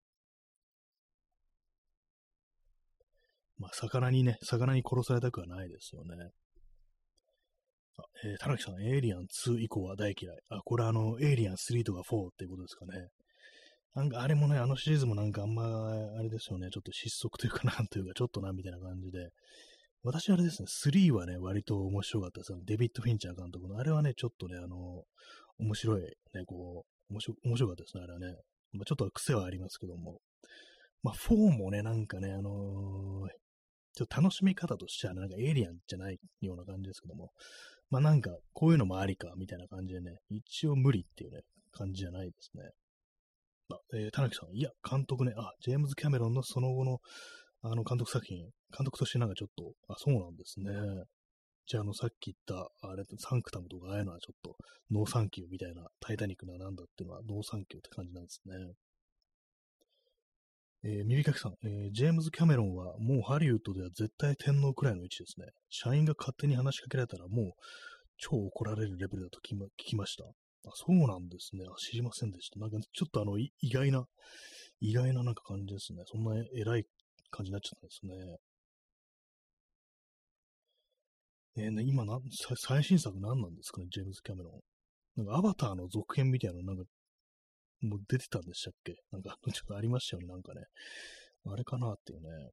[3.60, 6.16] まあ、魚にね、魚に殺されたくはないですよね。
[7.98, 10.36] あえー、田中さん、エイリアン2以降は大嫌い。
[10.48, 13.08] あ、これあの、エイリアン3とか4っていうことですかね。
[13.94, 19.28] なんかあれもね、あのシリーズもなんかあんま、あれですよね、ちょっと失速というかなんというか、ちょっとな、みたいな感じで。
[20.02, 22.52] 私あれですね、3はね、割と面白かったです。
[22.64, 23.78] デビッド・フィンチャー監督の。
[23.78, 25.04] あれはね、ちょっとね、あの、
[25.58, 26.08] 面白い、ね、
[26.46, 28.26] こう、面白面白かったですね、あれはね。
[28.72, 30.20] まあ、ちょっと癖はありますけども。
[31.02, 33.28] まあ、4もね、なんかね、あのー、
[33.94, 37.32] ちょっと楽しみ方としては、なんかエイリアンじゃないような感じですけども、
[37.90, 41.40] まあなんか、こういうのもありか、みたいな感じでね、一応無理っていうね、
[41.72, 42.70] 感じじゃないですね。
[43.72, 47.00] あ、えー、田中さん、いや、監督ね、あ、ジェームズ・キャメロンのその後の、
[47.62, 48.38] あの、監督作品、
[48.76, 50.72] 監督としてなんかちょっと、あ、そうなんですね。
[51.66, 54.56] じゃあ、あの、さっき言った、あれ、サンクタムとか、ああいうのはちょっと、
[54.90, 58.54] ノーサンキューみたいな、タイタニックななんだっていうのは、ノーサンキューって感じなんですね。
[60.82, 65.46] えー、耳かきさん、えー、ジェームズ・キャメロンはもうハリウッドでは絶対天皇くらいの位置ですね。
[65.68, 67.52] 社員が勝手に話しかけられたらもう
[68.16, 70.24] 超怒られるレベルだと聞きました。
[70.24, 71.64] あ、そうなんですね。
[71.68, 72.58] あ、知りませんでした。
[72.60, 74.06] なんかちょっとあの、意外な、
[74.80, 76.02] 意外ななんか感じですね。
[76.06, 76.84] そんな偉い
[77.30, 78.38] 感じになっちゃったんですね。
[81.56, 82.18] えー、ね、今な、
[82.56, 84.60] 最新作何なんですかね、ジェームズ・キャメロン。
[85.16, 86.84] なんかアバターの続編みたいなのなんか
[87.82, 88.96] もう出てたんでしたっけ？
[89.10, 90.62] なんか、 ちょっとありましたよね、なんかね。
[91.46, 92.50] あれかなっていうね。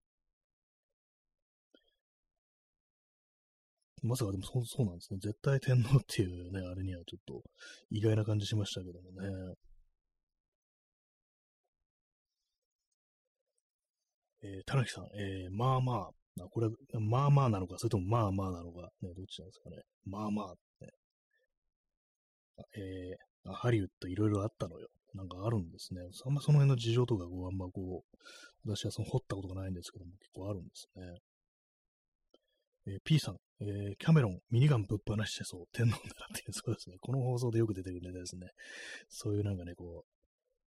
[4.03, 5.19] まさかでもそそうなんですね。
[5.19, 7.43] 絶対天皇っていうね、あれにはちょっと
[7.89, 9.55] 意外な感じしましたけどもね。
[14.43, 16.69] えー、田中さん、えー、まあまあ、あこれ、
[16.99, 19.81] まあまあなのか、それともまあまあなのか、ね、どっちなんですかね。
[20.05, 20.53] まあまあ、
[20.85, 20.91] ね。
[22.75, 24.87] えー、ハリウッドいろいろあったのよ。
[25.17, 26.01] なんかあるんですね。
[26.25, 31.03] あんまその辺の事情とか、こう、あんまこう、私はその掘ったことがないんですけども、結構あるんですね。
[32.87, 35.97] えー、P さん、えー、キャメロン、ミニガンぶっ放してそう、天皇だ
[36.31, 36.95] っていう、そうですね。
[37.01, 38.47] この放送でよく出てくるネタですね。
[39.09, 40.17] そういうなんかね、こう、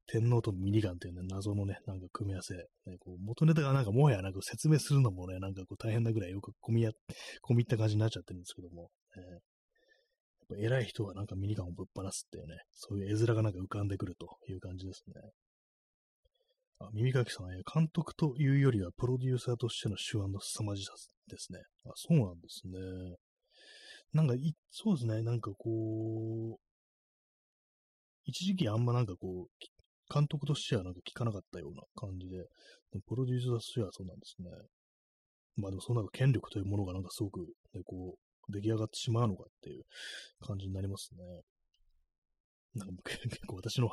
[0.06, 2.54] 天皇とミニガンっていうね、謎のね、なんか組み合わせ。
[2.54, 2.64] ね、
[2.98, 8.90] こう元ネタがなんかもはやなんか説明するのもね、なんかこう大変なぐらいよく込みや、込み入った感じになっちゃってるんですけども。
[9.16, 9.49] えー
[10.58, 15.14] 偉い人はなんかミニガンをぶっ放すっていうね、そういう絵面がなんか浮かんでくるという感じですね。
[16.80, 20.92] あ、耳かきさん、監督というよりはプロデューサーとしての手腕の凄まじさ
[21.28, 21.60] ですね。
[21.84, 23.16] あ、そうなんですね。
[24.12, 26.60] なんかい、そうですね、なんかこう、
[28.24, 34.50] 一時期あんまなんかこう、監督としてはなんか聞かなかったような感じで、でプロデューサーとしてはそうなんですね。
[35.56, 37.40] まあでもそのなんか権力というものがなんかすごく、
[37.74, 39.84] ね、こう、出来上がってしまうのかっていう
[40.40, 41.42] 感じになりますね。
[42.74, 43.88] なんか 結構私の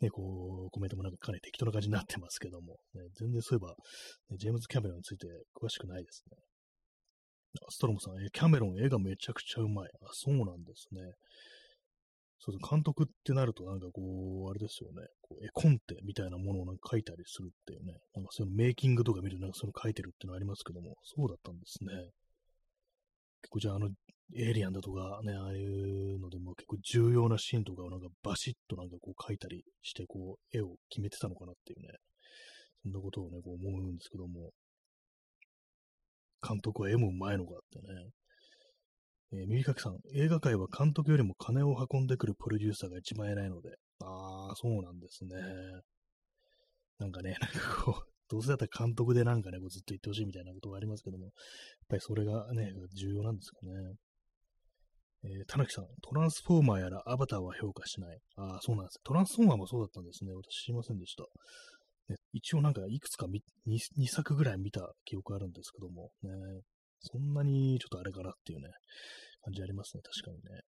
[0.00, 3.76] ね、こう、コメントもなんかかなり適当な感じになってますけども、ね、全然そういえば、
[4.30, 6.36] ね、ジェームズ・キャメロンについて詳しくないですね。
[7.68, 9.90] ストロムさん、えキャメロン絵がめちゃくちゃうまい。
[10.02, 11.00] あ、そうなんですね。
[12.38, 21.92] そうそう、監督ってなると、なんかこう、あれですよね、こう絵コンテみたいなものをなんか書いたりするっていうね、なんかそういうメイキングとか見ると、なんかその書いてるってのありますけども、そうだったんですね。
[23.42, 23.88] 結構じゃあ、あの、
[24.36, 31.88] エイリアンだとかね、ああいうのでも結構重要なシーンとかをなんかバシッとなんかこう描いたりして、こう、絵を決めてたのかなっていうね、
[32.82, 34.50] そんなことをね、こう思うんですけども、
[36.46, 38.10] 監督は絵もうまいのかってね、
[39.32, 43.70] えー、右かきさん、映画界は監督よりも金を運んでくるプロデューサーが一番偉いので、
[44.00, 45.30] ああ、そうなんですね。
[46.98, 51.32] なんかね、なんかこう、どうせだったら監督でなんかね、こうずっと言ってほしいみたいなことがありますけども、やっ
[51.88, 53.72] ぱりそれがね、重要なんですかね。
[55.22, 58.18] えー、田中さん、トランスフォーマーやらアバターは評価しない。
[58.36, 59.00] ああ、そうなんです。
[59.04, 60.32] トランスフォーマーもそうだったんですね。
[60.32, 61.24] 私知りませんでした。
[62.08, 66.30] ね、一応なんかいくつか 2, 2作ぐらい見た記憶あるんですけども、ね、
[67.00, 68.68] そんなにちょっとあれかなっていうね、
[69.42, 70.02] 感じありますね。
[70.02, 70.62] 確かにね。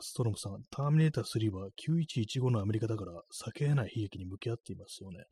[0.00, 5.24] ストロムさん、ターミネーター3は9115のアメリカだから避け得ない悲劇に向き合っていますよね。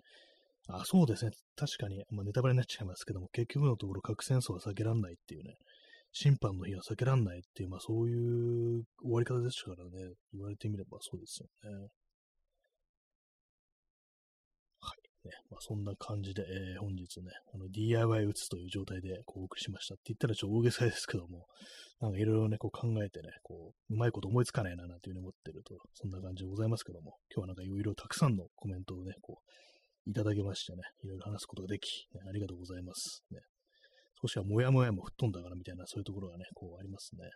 [0.68, 1.30] あ、そうですね。
[1.54, 5.54] 確かに、まあ、ネタバレになっちゃいますけども、結局のところ核戦争は避けられないっていうね、
[6.12, 11.88] 審判の日は避けられないっていう、まあそういう終わり方でしたからね、言われてみればそうですよね。
[14.80, 15.28] はい。
[15.28, 21.46] ね、まあそんな感じで、えー、本日ね、あの DIY 打つという状態でこうお送りしましたって言ったらちょっと大げさですけども、
[22.00, 29.50] なんかいろいろね、こう考えてね、こう、うまいこと思いつかないななんていうふうに思ってると、そんな感じでございますけども、今日はなんかいろいろたくさんのコメントをね、こう、
[30.07, 33.22] いただきましてね、いろいろ話すことができ、ね、ありがとうございます。
[33.30, 33.40] ね、
[34.22, 37.28] 少しはもやもやも吹っ飛んだからみたいな、そういうところがね、こうありますね。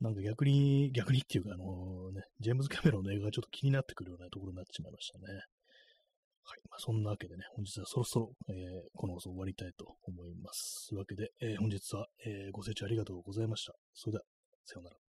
[0.00, 5.24] なんか逆に、逆にっていうか、あのね、ジェームズ・キャメロンの映画がちょっと気になってくるようなところになってしまいましたね。
[6.42, 6.58] はい。
[6.70, 8.56] まあ、そんなわけでね、本日はそろそろ、えー、
[8.94, 10.88] この放送終わりたいと思います。
[10.88, 13.74] というわけで、えー、本日は、えー、ご清聴ありがとうございました。
[13.92, 14.24] それでは、
[14.64, 15.09] さようなら。